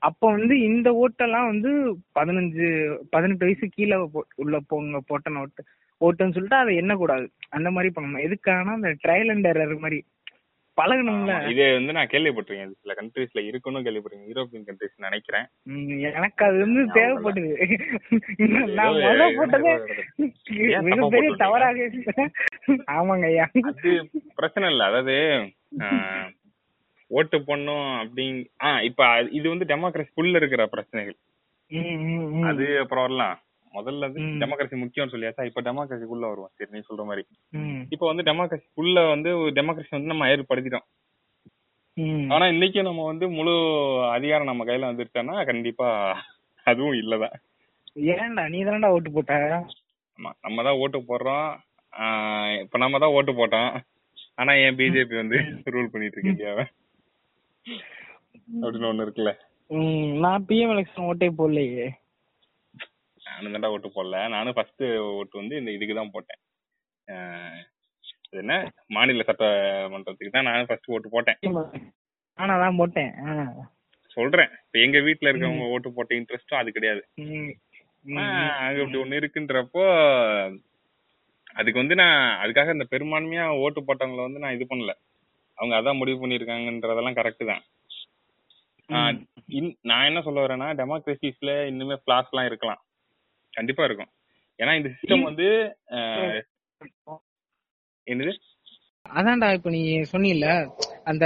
[0.07, 1.69] அப்போ வந்து இந்த ஓட்டெல்லாம் வந்து
[2.17, 2.67] பதினஞ்சு
[3.13, 3.97] பதினெட்டு வயசு கீழே
[4.43, 5.63] உள்ள போங்க போட்ட ஓட்டு
[6.01, 7.25] ஓட்டுன்னு சொல்லிட்டு அதை எண்ணக்கூடாது.
[7.57, 8.25] அந்த மாதிரி பண்ணணும்.
[8.27, 9.99] எதுக்காகனா அந்த ட்ரையல் அண்ட் எரர் மாதிரி.
[10.77, 11.33] பழகணும்ல?
[11.49, 12.71] இது வந்து நான் கேள்விப்பட்டிருக்கேன்.
[12.81, 14.29] சில கண்ட்ரீஸ்ல இருக்குன்னு கேள்விப்பட்டிருக்கேன்.
[14.29, 15.45] யூரோப்பியன் கண்ட்ரீஸ் நினைக்கிறேன்.
[16.11, 16.81] எனக்கு அது வந்து.
[16.93, 17.51] தேவைப்படுது
[18.71, 19.73] நான் முத போட்டதே
[20.87, 21.31] மிகப்பெரிய?
[21.35, 21.89] தவறாக.
[22.93, 23.45] ஆமாங்க ஐயா.
[23.63, 23.91] அது
[24.35, 24.83] பிரச்சனை இல்ல.
[24.85, 25.15] அதாவது
[25.79, 26.27] ஆஹ்,
[27.11, 31.17] ஓட்டு பண்ணும் அப்படிங் ஆ இப்ப இது வந்து டெமோக்ரஸிக்குள்ள இருக்கிற பிரச்சனைகள்.
[32.43, 33.37] அது அப்புறம் வரலாம்.
[33.73, 34.23] முதல்ல வந்து.
[34.41, 35.45] டெமோக்ரஸி முக்கியம்னு சொல்லியாச்சா?
[35.49, 36.51] இப்ப டெமோக்ரஸிக்குள்ள வருவோம்.
[36.57, 37.23] சரி நீ சொல்ற மாதிரி.
[37.93, 40.87] இப்ப வந்து டெமோக்ரஸிக்குள்ள வந்து டெமோக்ரஸி வந்து நம்ம ஏற்படுத்திட்டோம்.
[42.33, 43.51] ஆனா இன்னைக்கு நம்ம வந்து முழு
[44.17, 45.87] அதிகாரம் நம்ம கையில வந்துருச்சோன்னா கண்டிப்பா
[46.65, 47.35] அதுவும் இல்லதான்.
[48.13, 48.43] ஏன்டா?
[48.53, 49.33] நீ தானடா ஓட்டு போட்ட?
[50.19, 51.49] ஆமா நம்ம தான் ஓட்டு போடுறோம்.
[52.63, 53.71] இப்ப நம்ம தான் ஓட்டு போட்டோம்.
[54.39, 55.37] ஆனா ஏன் பிஜேபி வந்து
[55.73, 56.65] ரூல் பண்ணிட்டு இருக்கு இந்தியாவை?
[58.61, 59.33] அப்படின்னு ஒண்ணு இருக்குல்ல.
[60.23, 61.85] நான் பிஎம் எலெக்ஷன் ஓட்டே போடலையே.
[63.33, 64.17] நானும் தான்டா ஓட்டு போடல.
[64.35, 64.83] நானும் ஃபர்ஸ்ட்
[65.19, 66.41] ஓட்டு வந்து இந்த இதுக்கு தான் போட்டேன்.
[68.41, 68.53] என்ன?
[68.95, 71.39] மாநில சட்டமன்றத்துக்கு தான் நானும் ஃபர்ஸ்ட் ஓட்டு போட்டேன்.
[72.39, 73.11] நானா தான் போட்டேன்.
[74.17, 74.51] சொல்றேன்.
[74.65, 77.01] இப்ப எங்க வீட்ல இருக்கவங்க ஓட்டு போட்ட இன்ட்ரெஸ்டும் அது கிடையாது.
[78.65, 79.83] அங்க இப்படி ஒண்ணு இருக்குன்றப்போ
[81.59, 84.93] அதுக்கு வந்து நான் அதுக்காக இந்த பெரும்பான்மையா ஓட்டு போட்டவங்கள வந்து நான் இது பண்ணல.
[85.57, 87.63] அவங்க அதான் முடிவு பண்ணிருக்காங்கன்றதெல்லாம் கரெக்ட் தான்.
[89.89, 92.81] நான் என்ன சொல்ல வரேன்னா டெமோக்ரஸிஸ்ல இன்னுமே ஃபிளாஸ் எல்லாம் இருக்கலாம்.
[93.53, 94.11] கண்டிப்பா இருக்கும்.
[94.59, 95.47] ஏன்னா இந்த சிஸ்டம் வந்து
[98.07, 98.33] என்னது?
[99.05, 100.47] அதான்டா இப்ப நீ சொன்னீல்ல
[101.03, 101.25] அந்த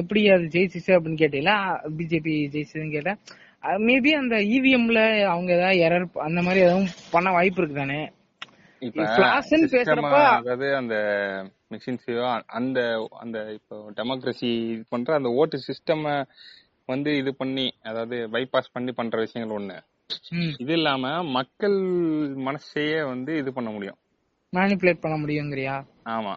[0.00, 1.56] எப்படி அது ஜெயிச்சிச்சு அப்படின்னு கேட்டீங்களா
[1.98, 3.12] பிஜேபி ஜெயிச்சதுன்னு கேட்ட
[3.86, 5.00] மேபி அந்த இவிஎம்ல
[5.32, 8.00] அவங்க ஏதாவது எரர் அந்த மாதிரி எதுவும் பண்ண வாய்ப்பு இருக்கு தானே
[10.36, 10.96] அதாவது அந்த
[11.72, 12.26] மிஷின்ஸையோ
[12.58, 12.80] அந்த
[13.20, 14.50] அந்த இப்போ டெமோக்ரஸி
[14.92, 16.04] பண்ற அந்த ஓட்டு சிஸ்டம்
[16.88, 19.78] வந்து இது பண்ணி அதாவது பைபாஸ் பண்ணி பண்ற விஷயங்கள் ஒண்ணு.
[20.58, 21.76] இது இல்லாம மக்கள்
[22.46, 23.98] மனசையே வந்து இது பண்ண முடியும்.
[24.52, 25.74] மேனிப்புலேட் பண்ண முடியுங்கிறியா?
[26.06, 26.32] ஆமா.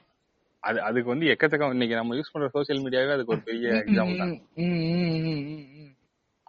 [0.59, 4.33] அது அதுக்கு வந்து எக்கச்சக்கம் இன்னைக்கு நம்ம யூஸ் பண்ற சோசியல் மீடியாவே அதுக்கு ஒரு பெரிய எக்ஸாம்பிள் தான்.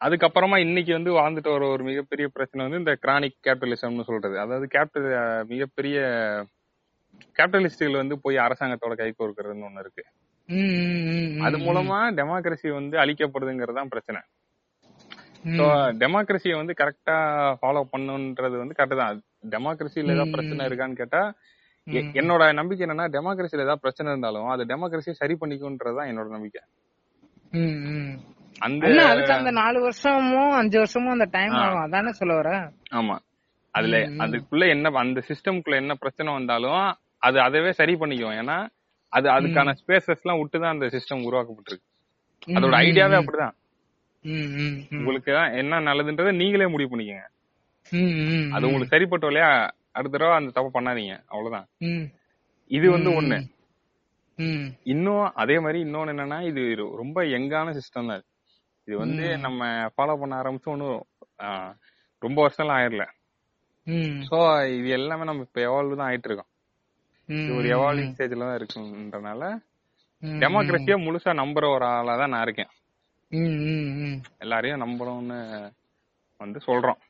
[0.01, 4.39] அதுக்கப்புறமா இன்னைக்கு வந்து வாழ்ந்துட்டு வர ஒரு மிகப்பெரிய பிரச்சனை வந்து இந்த கிரானிக் கேபிட்டலிசம்னு சொல்றது.
[4.39, 5.09] அதாவது கேபிட்டல்
[5.45, 5.99] மிகப்பெரிய
[7.39, 10.05] கேபிட்டலிஸ்டுகள் வந்து போய் அரசாங்கத்தோட கை கோர்க்கறதுன்னு ஒண்ணு இருக்கு.
[11.47, 14.21] அது மூலமா டெமோக்ரஸி வந்து அழிக்கப்படுதுங்கிறது தான் பிரச்சனை.
[15.59, 15.65] ஸோ
[16.03, 17.17] டெமோக்ரஸியை வந்து கரெக்டா
[17.61, 19.23] ஃபாலோ பண்ணுன்றது வந்து கரெக்ட் தான்.
[19.51, 21.23] டெமோக்ரஸில ஏதாவது பிரச்சனை இருக்கான்னு கேட்டா
[22.21, 26.63] என்னோட நம்பிக்கை என்னன்னா டெமோக்ரஸில ஏதாவது பிரச்சனை இருந்தாலும் அது டெமோக்ரஸியை சரி பண்ணிக்கும்ன்றது தான் என்னோட நம்பிக்கை.
[28.61, 31.83] அந்த அதுக்கு அந்த நாலு வருஷமோ அஞ்சு வருஷமோ அந்த டைம் ஆகும்.
[31.83, 32.51] அதானே சொல்ல வர?
[32.91, 33.17] ஆமா.
[33.75, 33.97] அதுல.
[34.25, 36.83] அதுக்குள்ள என்ன அந்த சிஸ்டம்குள்ள என்ன பிரச்சனை வந்தாலும்
[37.19, 38.37] அது அதவே சரி பண்ணிக்கும்.
[38.43, 38.59] ஏன்னா
[39.13, 41.87] அது அதுக்கான ஸ்பேசஸ் எல்லாம் விட்டுதான் அந்த சிஸ்டம் உருவாக்கப்பட்டிருக்கு.
[42.57, 43.57] அதோட ஐடியாவே அப்படிதான்.
[44.99, 47.25] உங்களுக்கு தான் என்ன நல்லதுன்றதை நீங்களே முடிவு பண்ணிக்கங்க.
[48.55, 49.49] அது உங்களுக்கு சரிப்பட்டோ இல்லையா
[49.99, 51.15] அடுத்த தடவை அந்த தப்பு பண்ணாதீங்க.
[51.33, 51.67] அவ்வளவுதான்.
[52.71, 53.39] இது வந்து ஒண்ணு.
[54.93, 56.63] இன்னும் அதே மாதிரி இன்னொன்னு என்னன்னா இது
[57.01, 58.95] ரொம்ப யங்கான சிஸ்டம் தான் இது.
[59.03, 59.25] வந்து.
[59.47, 59.61] நம்ம
[59.95, 61.01] ஃபாலோ பண்ண ஆரம்பிச்சு ஒன்றும்
[62.23, 63.05] ரொம்ப வருஷம்லாம் ஆயிரல.
[63.87, 64.17] ம்.
[64.29, 64.39] ஸோ
[64.79, 66.51] இது எல்லாமே நம்ம இப்போ எவால்வ் தான் ஆயிட்டு இருக்கோம்
[67.29, 69.43] இது ஒரு எவால்விங் ஸ்டேஜ்ல தான் இருக்குன்றனால
[70.43, 72.71] டெமோக்ரஸியை முழுசா நம்புற ஒரு ஆளா தான் நான் இருக்கேன்.
[74.45, 75.39] எல்லாரையும் நம்புறோம்னு
[76.41, 77.01] வந்து சொல்றோம்.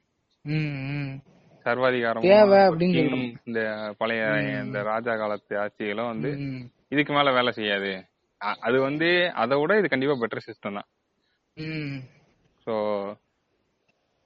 [1.66, 3.18] சர்வாதிகாரம் தேவை அப்படின்னு.
[3.48, 3.60] இந்த
[4.00, 4.22] பழைய.
[4.64, 6.30] இந்த ராஜா காலத்து ஆட்சிகளும் வந்து
[6.94, 7.92] இதுக்கு மேல வேலை செய்யாது.
[8.66, 9.08] அது வந்து
[9.42, 10.88] அதை விட இது கண்டிப்பா பெட்டர் சிஸ்டம் தான்.
[12.66, 12.74] ஸோ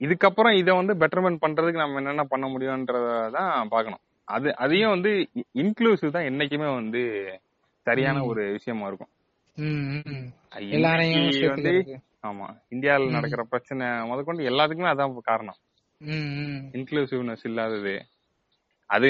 [0.00, 4.02] இதுக்கப்புறம் இதை வந்து பெட்டர்மெண்ட் பண்றதுக்கு நம்ம என்னென்ன பண்ண முடியும்ன்றத தான் பார்க்கணும்.
[4.28, 5.10] அது அதையும் வந்து
[5.62, 7.02] இன்க்ளூசிவ் தான் என்னைக்குமே வந்து
[7.86, 8.24] சரியான.
[8.30, 9.12] ஒரு விஷயமா இருக்கும்.
[11.48, 12.00] வந்து.
[12.22, 13.10] ஆமா இந்தியாவில் ம்.
[13.10, 15.56] நடக்கிற பிரச்சனை முதற்கொண்டு எல்லாத்துக்குமே அதான் காரணம்.
[16.72, 17.94] இன்க்ளூசிவ்னஸ் இல்லாதது.
[18.90, 19.08] அது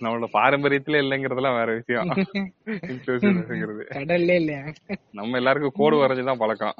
[0.00, 2.08] நம்மளோட பாரம்பரியத்துல இல்லைங்கிறதுலாம் வேற விஷயம்.
[2.66, 4.62] இன்க்ளூசிவ்னஸ்ங்கிறது கடல்லே இல்லையா?
[5.12, 6.74] நம்ம எல்லாருக்கும் கோடு வரைஞ்சுதான் பழக்கம்.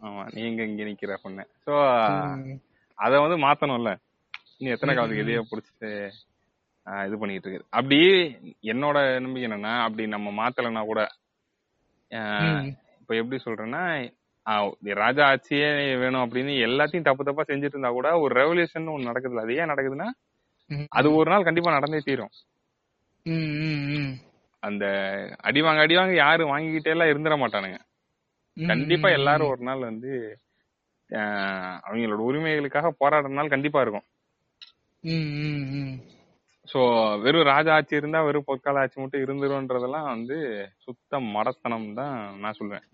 [0.00, 1.48] ஆமா நீங்க இங்க நிக்கிற பொண்ணு.
[1.66, 1.72] சோ.
[2.98, 3.90] அத வந்து மாத்தணும்ல.
[4.58, 5.90] நீ எத்தனை காலத்துக்கு எதையோ புடிச்சிட்டு.
[7.06, 7.98] இது பண்ணிட்டு இருக்குது அப்படி
[8.72, 11.00] என்னோட நம்பிக்கை என்னன்னா அப்படி நம்ம மாத்தலைன்னா கூட.
[13.00, 13.82] இப்ப எப்படி சொல்றேன்னா
[15.02, 15.68] ராஜா ஆட்சியே
[16.02, 20.08] வேணும் அப்படின்னு எல்லாத்தையும் தப்பு தப்பா செஞ்சுட்டு இருந்தா கூட ஒரு ரெவல்யூஷன் ஒண்ணு நடக்குதுல்ல அது ஏன் நடக்குதுன்னா.
[20.98, 22.34] அது ஒரு நாள் கண்டிப்பா நடந்தே தீரும்
[24.62, 24.84] அந்த
[25.48, 27.78] அடி வாங்க அடி வாங்க யாரும் வாங்கிக்கிட்டே எல்லாம் இருந்துட மாட்டானுங்க.
[28.56, 30.12] கண்டிப்பா எல்லாரும் ஒரு நாள் வந்து
[31.86, 34.06] அவங்களோட உரிமைகளுக்காக போராடுற நாள் கண்டிப்பா இருக்கும்
[36.70, 36.80] சோ
[37.22, 40.36] வெறும் ராஜா ஆட்சி இருந்தா வெறும் பொற்கால ஆட்சி மட்டும் இருந்துரும்ன்றதெல்லாம் வந்து
[40.84, 42.86] சுத்த மடத்தனம் தான் நான் சொல்லுவேன்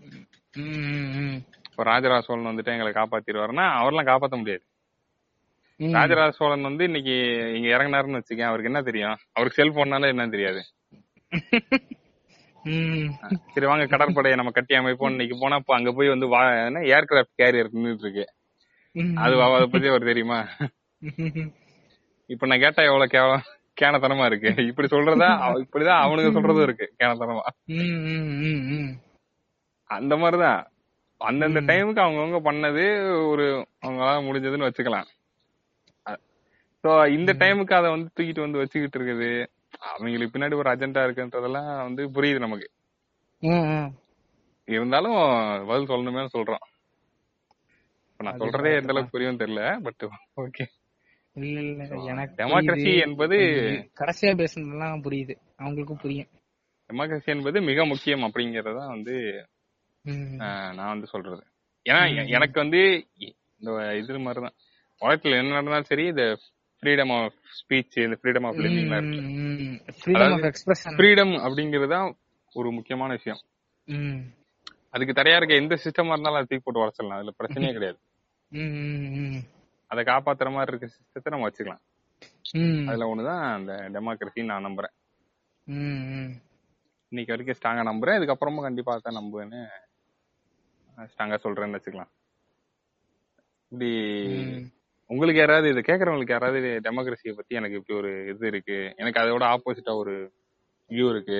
[1.70, 4.64] இப்போ ராஜராஜ சோழன் வந்துட்டு எங்களை காப்பாத்திடுவாருன்னா அவரெல்லாம் காப்பாத்த முடியாது.
[5.81, 7.14] ராஜராஜ சோழன் வந்து இன்னைக்கு
[7.57, 9.18] இங்க இறங்குனாருன்னு வச்சுக்கேன் அவருக்கு என்ன தெரியும்?
[9.37, 10.61] அவருக்கு செல்போன்னால என்ன தெரியாது.
[13.55, 15.12] சரி வாங்க கடற்படையை நம்ம கட்டி அமைப்போம்.
[15.14, 16.29] இன்னைக்கு போனா இப்போ அங்க போய் வந்து
[16.99, 18.27] ஏர்கிராஃப்ட் கேரியர் நின்றுட்டு இருக்கு.
[19.24, 20.41] அது அதை பத்தி அவர் தெரியுமா?
[22.31, 23.45] இப்ப நான் கேட்டா எவ்வளவு கேவலம்?
[23.81, 24.66] கேனத்தனமா இருக்கு.
[24.66, 25.29] இப்படி சொல்றதா
[25.64, 26.95] இப்படிதான் அவனுக்கு சொல்றதும் இருக்கு.
[26.99, 27.41] கேனத்தனமா.
[29.91, 30.70] அந்த மாதிரிதான்.
[31.18, 31.61] அந்தந்த.
[31.61, 32.85] டைமுக்கு அவங்கவுங்க பண்ணது
[33.29, 35.07] ஒரு அவங்களால முடிஞ்சதுன்னு வச்சுக்கலாம்.
[36.83, 39.47] சோ இந்த டைமுக்கு அதை வந்து தூக்கிட்டு வந்து வச்சுக்கிட்டு இருக்குது.
[39.79, 42.68] அவங்களுக்கு பின்னாடி ஒரு அஜெண்டா இருக்குன்றதெல்லாம் வந்து புரியுது நமக்கு.
[44.64, 45.16] இருந்தாலும்
[45.66, 46.64] பதில் சொல்லணுமே சொல்றோம்.
[48.18, 50.03] நான் சொல்றதே எந்த அளவுக்கு புரியும் தெரியல பட்
[50.37, 50.64] ஓகே
[51.37, 53.01] இல்ல இல்ல எனக்கு டெமோக்ரஸி.
[53.07, 53.37] என்பது
[53.99, 55.34] கடைசியா பேசுனதெல்லாம் புரியுது.
[55.59, 56.26] அவங்களுக்கும் புரியும்.
[56.89, 59.47] டெமோக்ரஸி என்பது மிக முக்கியம் அப்படிங்கறத வந்து
[60.03, 61.43] நான் வந்து சொல்றது.
[61.89, 63.07] ஏன்னா எனக்கு வந்து
[63.59, 64.55] இந்த இது மாதிரிதான்.
[65.01, 66.39] உலகத்துல என்ன நடந்தாலும் சரி இந்த
[66.80, 68.57] ஃப்ரீடம் ஆஃப் ஸ்பீச் இந்த ஃப்ரீடம் ஆஃப்
[70.53, 70.93] expression.
[70.97, 72.16] ஃப்ரீடம் அப்படிங்கிறது தான்
[72.53, 73.41] ஒரு முக்கியமான விஷயம்.
[74.91, 77.14] அதுக்கு தடையா இருக்க எந்த சிஸ்டமா இருந்தாலும் அதை தூக்கி போட்டு உடச்சிடலாம்.
[77.14, 77.99] அதுல பிரச்சனையே கிடையாது.
[79.91, 81.82] அதை காப்பாத்துற மாதிரி இருக்க சிஸ்டத்தை நம்ம வச்சுக்கலாம்.
[82.89, 84.95] அதுல ஒண்ணுதான் அந்த டெமோக்ரஸி நான் நம்புறேன்.
[87.12, 88.18] இன்னைக்கு வரைக்கும் ஸ்ட்ராங்கா நம்புறேன்.
[88.18, 89.61] இதுக்கப்புறமும் கண்டிப்பா தான் நம்புவேன்னு
[91.12, 92.12] ஸ்ட்ராங்கா சொல்றேன்னு வச்சுக்கலாம்.
[93.72, 93.91] இப்படி.
[95.11, 98.78] உங்களுக்கு யாராவது இது கேக்குறவங்களுக்கு யாராவது டெமோக்ரஸியை பத்தி எனக்கு இப்படி ஒரு இது இருக்கு.
[98.97, 100.14] எனக்கு அதோட ஆப்போசிட்டா ஒரு
[100.91, 101.37] வியூ இருக்கு.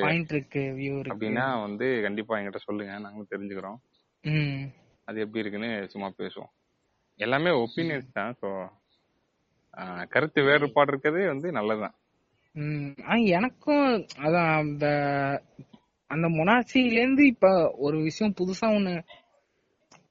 [1.15, 2.93] அப்படின்னா வந்து கண்டிப்பா என்கிட்ட சொல்லுங்க.
[3.05, 3.79] நாங்களும் தெரிஞ்சுக்கிறோம்.
[5.09, 6.53] அது எப்படி இருக்குன்னு சும்மா பேசுவோம்.
[7.21, 8.33] எல்லாமே ஒப்பீனியன்ஸ் தான்.
[8.35, 8.49] ஸோ
[10.09, 11.97] கருத்து வேறுபாடு இருக்கிறது வந்து நல்லதுதான்.
[13.03, 13.87] ஆனா எனக்கும்
[14.19, 14.87] அதான் அந்த
[16.11, 17.49] அந்த மொனாட்சியில இருந்து இப்ப
[17.79, 18.93] ஒரு விஷயம் புதுசா ஒண்ணு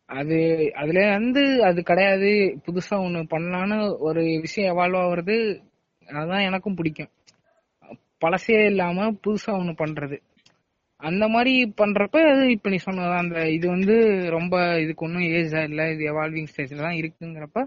[0.09, 0.37] அது
[0.75, 2.31] அதுல இருந்து அது கிடையாது
[2.65, 5.37] புதுசா ஒண்ணு பண்ணலான்னு ஒரு விஷயம் எவால்வ் ஆகுறது
[6.09, 7.11] அதுதான் எனக்கும் பிடிக்கும்.
[8.21, 10.17] பழசே இல்லாம புதுசா ஒண்ணு பண்றது.
[11.01, 12.17] அந்த மாதிரி பண்றப்ப
[12.47, 13.95] இப்ப நீ சொன்னதான் அந்த இது வந்து
[14.29, 17.61] ரொம்ப இதுக்கு ஒன்றும் ஏஜா இல்ல இது எவால்விங் ஸ்டேஜ்ல தான் இருக்குங்கிறப்ப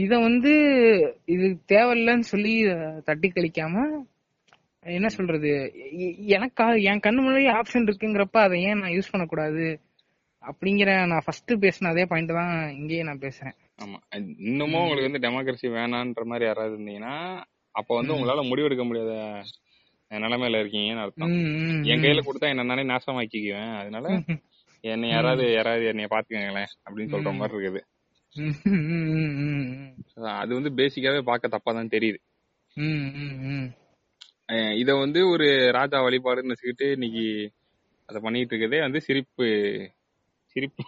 [0.00, 0.52] இத வந்து
[1.26, 2.52] இது தேவையில்லைன்னு சொல்லி
[3.04, 3.84] தட்டி கழிக்காம
[4.84, 5.50] என்ன சொல்றது
[6.34, 9.66] எனக்கா என் கண்ணு முன்னாடி ஆப்ஷன் இருக்குங்கிறப்ப அதை ஏன் நான் யூஸ் பண்ணக்கூடாது?
[10.42, 13.54] அப்படிங்கிற நான் ஃபர்ஸ்ட் பேசின அதே பாயிண்ட் தான் இங்கேயே நான் பேசுறேன்.
[13.78, 13.98] ஆமா.
[14.48, 17.14] இன்னமும் உங்களுக்கு வந்து டெமோக்ரஸி வேணான்ற மாதிரி யாராவது இருந்தீங்கன்னா
[17.74, 19.12] அப்ப வந்து உங்களால முடிவெடுக்க முடியாத
[20.18, 21.32] நிலைமையில இருக்கீங்கன்னு அர்த்தம்.
[21.90, 23.72] என் கையில கொடுத்தா என்ன நானே நாசமாக்கிக்குவேன்.
[23.80, 24.06] அதனால.
[24.84, 27.80] என்னை யாராவது யாராவது என்னைய பாத்துக்கங்களேன் அப்படின்னு சொல்ற மாதிரி இருக்குது.
[30.42, 32.18] அது வந்து பேசிக்காவே பார்க்க தப்பா தான் தெரியுது.
[34.80, 37.26] இத வந்து ஒரு ராஜா வழிபாடுன்னு வச்சுக்கிட்டு இன்னைக்கு
[38.08, 39.46] அத பண்ணிட்டு இருக்கதே வந்து சிரிப்பு
[40.52, 40.82] சிரிப்பு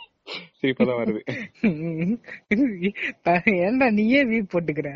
[0.61, 1.21] சிரிப்பா தான் வருது.
[3.67, 4.89] ஏன்டா நீயே வீட் போட்டுக்கிற?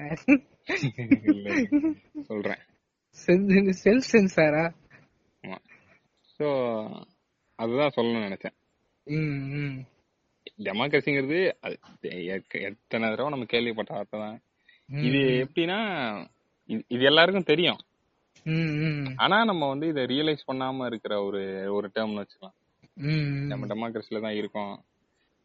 [2.30, 2.60] சொல்றேன்.
[3.84, 4.72] செல்ஃப் சென்சாரா?
[6.38, 7.04] சோ
[7.54, 8.52] அதுதான் சொல்லணும்னு நினைச்சேன்.
[10.58, 11.52] டெமோக்ரஸிங்கிறது
[12.48, 14.40] எத்தனை தடவை நம்ம கேள்விப்பட்ட வார்த்தை தான்.
[15.04, 16.24] இது எப்படின்னா
[16.68, 17.78] இது- எல்லாருக்கும் தெரியும்.
[19.16, 22.54] ஆனா நம்ம வந்து இதை ரியலைஸ் பண்ணாம இருக்கிற ஒரு ஒரு டேர்ம்னு வச்சுக்கலாம்.
[23.46, 24.84] நம்ம டெமோக்ரஸில தான் இருக்கோம்.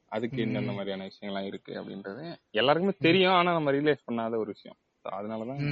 [0.07, 3.31] அதுக்கு இந்தந்த மாதிரியான விஷயங்கள்லாம் இருக்கு அப்படின்றது எல்லாருக்குமே தெரியும்.
[3.31, 4.77] ஆனா நம்ம ரியலைஸ் பண்ணாத ஒரு விஷயம்.
[5.11, 5.63] அதனாலதான்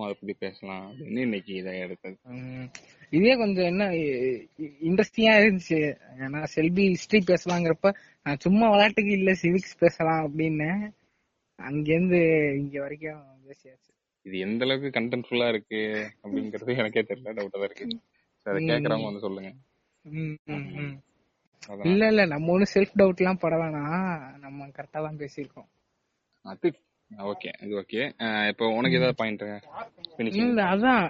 [0.00, 2.16] ம் சும்மா அதை பத்தி பேசலாம் அப்படின்னு இன்னைக்கு இதை எடுத்தது.
[3.10, 3.84] இதே கொஞ்சம் என்ன
[4.88, 5.94] இன்ட்ரெஸ்டிங்கா இருந்துச்சு.
[6.18, 10.92] ஏன்னா செல்பி ஹிஸ்டரி பேசலாங்கிறப்ப நான் சும்மா விளையாட்டுக்கு இல்ல சிவிக்ஸ் பேசலாம் அப்படின்னு
[11.58, 12.20] அங்கேருந்து
[12.56, 13.90] இங்க வரைக்கும் பேசியாச்சு.
[14.22, 18.00] இது எந்த அளவுக்கு கண்டென்ட்ஃபுல்லா இருக்கு அப்படிங்கறது எனக்கே தெரியல டவுட்டா தான் இருக்கு.
[18.46, 19.50] அதை கேக்குறவங்க வந்து சொல்லுங்க.
[21.82, 24.38] இல்ல இல்ல நம்ம ஒண்ணு செல்ஃப் டவுட் எல்லாம் பட வேணாம்.
[24.38, 25.68] நம்ம கரெக்டா தான் பேசியிருக்கோம்.
[26.42, 26.68] அது
[27.10, 28.02] ஓகே இது ஓகே
[28.50, 29.42] இப்போ உனக்கு ஏதாவது பாயிண்ட்
[30.42, 31.04] இல்ல அதான்.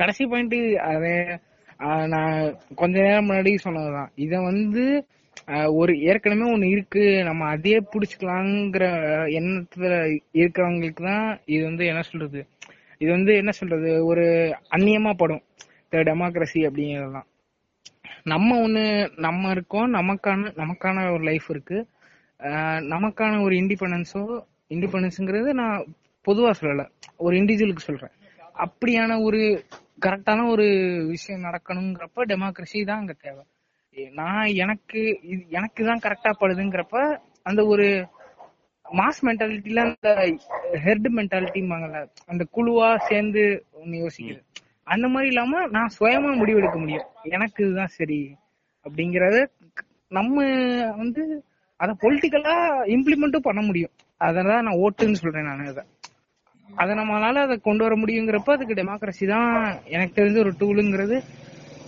[0.00, 0.56] கடைசி பாயிண்ட்
[0.90, 1.12] அது
[2.12, 2.34] நான்
[2.80, 4.10] கொஞ்ச நேரம் முன்னாடி சொன்னதுதான்.
[4.24, 4.84] இத வந்து
[5.80, 7.02] ஒரு ஏற்கனவே ஒண்ணு இருக்கு.
[7.28, 8.84] நம்ம அதே புடிச்சுக்கலாங்கிற
[9.38, 9.90] எண்ணத்துல
[10.40, 12.40] இருக்கிறவங்களுக்கு தான் இது வந்து என்ன சொல்றது?
[13.00, 13.90] இது வந்து என்ன சொல்றது?
[14.10, 14.24] ஒரு
[14.76, 15.42] அந்நியமா படும்.
[16.08, 17.28] டெமோக்ரஸி அப்படிங்கறதுலாம்
[18.32, 18.82] நம்ம ஒண்ணு
[19.26, 19.88] நம்ம இருக்கோம்.
[19.98, 21.78] நமக்கான நமக்கான ஒரு லைஃப் இருக்கு.
[22.94, 24.22] நமக்கான ஒரு இண்டிபெண்டன்ஸோ
[24.70, 25.76] இண்டிபெண்டன்ஸ்ங்கிறது நான்
[26.24, 26.84] பொதுவா சொல்லல.
[27.16, 28.14] ஒரு இண்டிவிஜுவலுக்கு சொல்றேன்.
[28.64, 29.40] அப்படியான ஒரு
[30.04, 30.66] கரெக்டான ஒரு
[31.06, 33.44] விஷயம் நடக்கணுங்கிறப்ப டெமோக்ரஸி தான் அங்க தேவை.
[34.12, 36.96] நான் எனக்கு இது எனக்கு தான் கரெக்டா படுதுங்கிறப்ப
[37.42, 37.86] அந்த ஒரு
[38.86, 40.10] மாஸ் மென்டாலிட்டில அந்த
[40.84, 43.42] ஹெர்ட் மென்டாலிட்டிம்பாங்கல்ல அந்த குழுவா சேர்ந்து
[43.72, 44.40] ஒன்னு யோசிக்குது.
[44.84, 47.06] அந்த மாதிரி இல்லாம நான் சுயமா முடிவெடுக்க முடியும்.
[47.22, 48.20] எனக்கு இதுதான் சரி
[48.86, 49.38] அப்படிங்கறத
[50.08, 50.36] நம்ம
[50.96, 51.22] வந்து
[51.80, 52.54] அத பொலிட்டிக்கலா
[52.96, 53.94] இம்ப்ளிமெண்ட்டும் பண்ண முடியும்.
[54.16, 55.84] அதனால நான் ஓட்டுன்னு சொல்றேன் நான் அதை.
[56.76, 61.22] அத நம்மளால அதை கொண்டு வர முடியுங்கிறப்ப அதுக்கு டெமோக்ரஸி தான் எனக்கு தெரிஞ்ச ஒரு டூலுங்கிறது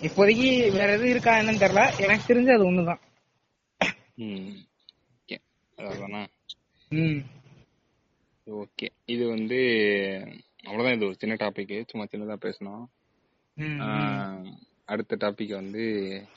[0.00, 2.00] இப்போதைக்கு வேற எதுவும் இருக்கா என்னன்னு தெரியல.
[2.00, 2.98] எனக்கு தெரிஞ்சு அது ஒண்ணுதான்.
[8.46, 8.88] ஓகே.
[9.04, 9.58] இது வந்து
[10.64, 10.94] அவ்வளவுதான்.
[10.94, 12.84] இது ஒரு சின்ன டாபிக் சும்மா சின்னதா பேசணும்.
[14.84, 15.82] அடுத்த டாபிக் வந்து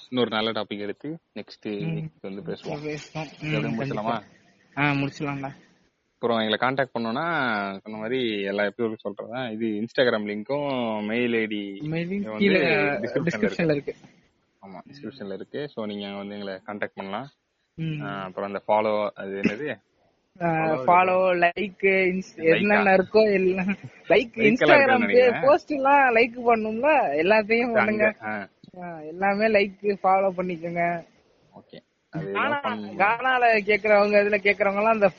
[0.10, 2.98] இன்னொரு நல்ல டாபிக் எடுத்து நெக்ஸ்ட் வந்து பேசுவோம்.
[3.16, 3.28] பேசுவோம்.
[3.42, 3.76] ம்,
[6.22, 7.24] அப்புறம் எங்களை காண்டாக்ட் பண்ணோம்னா
[7.84, 8.18] சொன்ன மாதிரி
[8.50, 10.68] எல்லா எபிசோடும் சொல்றேன் இது இன்ஸ்டாகிராம் லிங்க்கும்
[11.08, 11.62] மெயில் ஐடி
[13.06, 13.94] டிஸ்கிரிப்ஷன்ல இருக்கு.
[14.62, 15.62] ஆமா டிஸ்கிரிப்ஷன்ல இருக்கு.
[15.74, 17.28] ஸோ நீங்க வந்து எங்களை காண்டாக்ட் பண்ணலாம்.
[18.26, 18.92] அப்புறம் அந்த ஃபாலோ
[19.22, 19.68] அது என்னது?
[20.90, 21.88] ஃபாலோ லைக்
[22.52, 23.74] என்னென்ன இருக்கோ எல்லாம்
[24.14, 25.08] லைக் இன்ஸ்டாகிராம்.
[25.46, 26.92] போஸ்ட் எல்லாம் லைக் பண்ணணும்ல
[27.24, 28.06] எல்லாத்தையும் பண்ணுங்க.
[29.14, 30.86] எல்லாமே லைக் ஃபாலோ பண்ணிக்கோங்க.
[33.02, 35.10] கானால கேக்குறவங்க இதுல கேக்குறவங்க எல்லாம் அந்த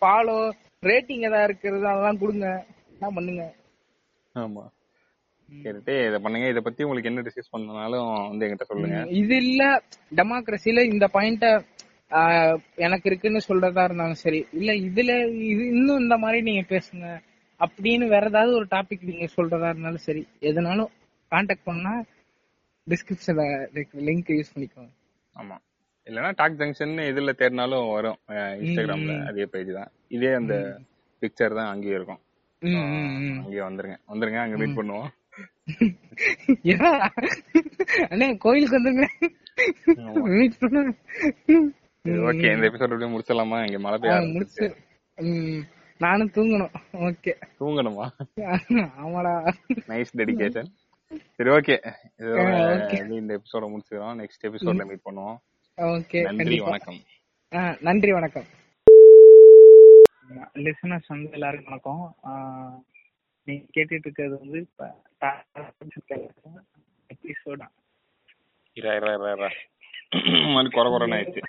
[0.00, 0.36] ஃபாலோ
[0.82, 2.48] ரேட்டிங் ஏதாவது இருக்கிறது அதெல்லாம் கொடுங்க.
[2.94, 3.44] என்ன பண்ணுங்க?
[4.34, 4.64] ஆமா.
[5.48, 6.48] கேட்டுட்டு இதை பண்ணுங்க.
[6.48, 8.98] இதை பத்தி உங்களுக்கு என்ன டிஸ்கஸ் பண்ணனாலும் வந்து என்கிட்ட சொல்லுங்க.
[9.20, 9.62] இது இல்ல.
[10.16, 11.46] டெமோக்ரஸில இந்த பாயிண்ட
[12.76, 14.46] எனக்கு இருக்குன்னு சொல்றதா இருந்தாலும் சரி.
[14.52, 15.12] இல்ல இதுல
[15.46, 17.06] இது இன்னும் இந்த மாதிரி நீங்க பேசுங்க.
[17.60, 20.22] அப்படின்னு வேற ஏதாவது ஒரு டாபிக் நீங்க சொல்றதா இருந்தாலும் சரி.
[20.40, 20.90] எதுனாலும்
[21.32, 21.92] கான்டாக்ட் பண்ணா
[22.86, 23.44] டிஸ்கிரிப்ஷன்ல
[24.08, 24.90] லிங்க் யூஸ் பண்ணிக்கோங்க.
[25.34, 25.56] ஆமா.
[26.06, 28.18] இல்லனா டாக் ஜங்ஷன் இதுல தேடினாலும் வரும்.
[28.60, 29.14] இன்ஸ்டாகிராம்ல.
[29.30, 29.90] அதே பேஜ் தான்.
[30.16, 30.54] இதே அந்த
[31.22, 32.20] பிக்சர் தான் அங்கேயும் இருக்கும்.
[33.42, 33.96] அங்கேயே வந்துருங்க.
[34.12, 35.08] வந்துருங்க அங்க மீட் பண்ணுவோம்?
[38.12, 39.06] அண்ணே கோயிலுக்கு வந்துருங்க.
[40.28, 40.78] மீட் பண்ண.
[42.30, 43.58] ஓகே இந்த எபிசோட் அப்படியே முடிச்சிடலாமா?
[43.66, 44.66] இங்க மழை பெய்ய முடிச்சு.
[46.00, 46.74] நானும் தூங்கணும்.
[47.08, 48.06] ஓகே தூங்கணுமா?
[49.02, 49.34] ஆமாடா.
[49.92, 50.70] நைஸ் டெடிகேஷன்
[51.36, 51.76] சரி ஓகே.
[53.20, 55.38] இந்த எபிசோட முடிச்சிடலாம் நெக்ஸ்ட் எபிசோட்ல மீட் பண்ணுவோம்.
[55.80, 56.98] ஓகே நன்றி வணக்கம்.
[57.80, 58.44] நன்றி வணக்கம்.
[60.54, 62.84] லிசனர்ஸ் வந்து எல்லாருக்கும் வணக்கம்.
[63.44, 64.60] நீங்க கேட்டுட்டு இருக்கிறது வந்து
[67.14, 67.68] எபிசோடா
[68.72, 69.50] இரா இரா இரா
[70.54, 71.42] மாதிரி குறை குறைன்னு ஆயிடுச்சு.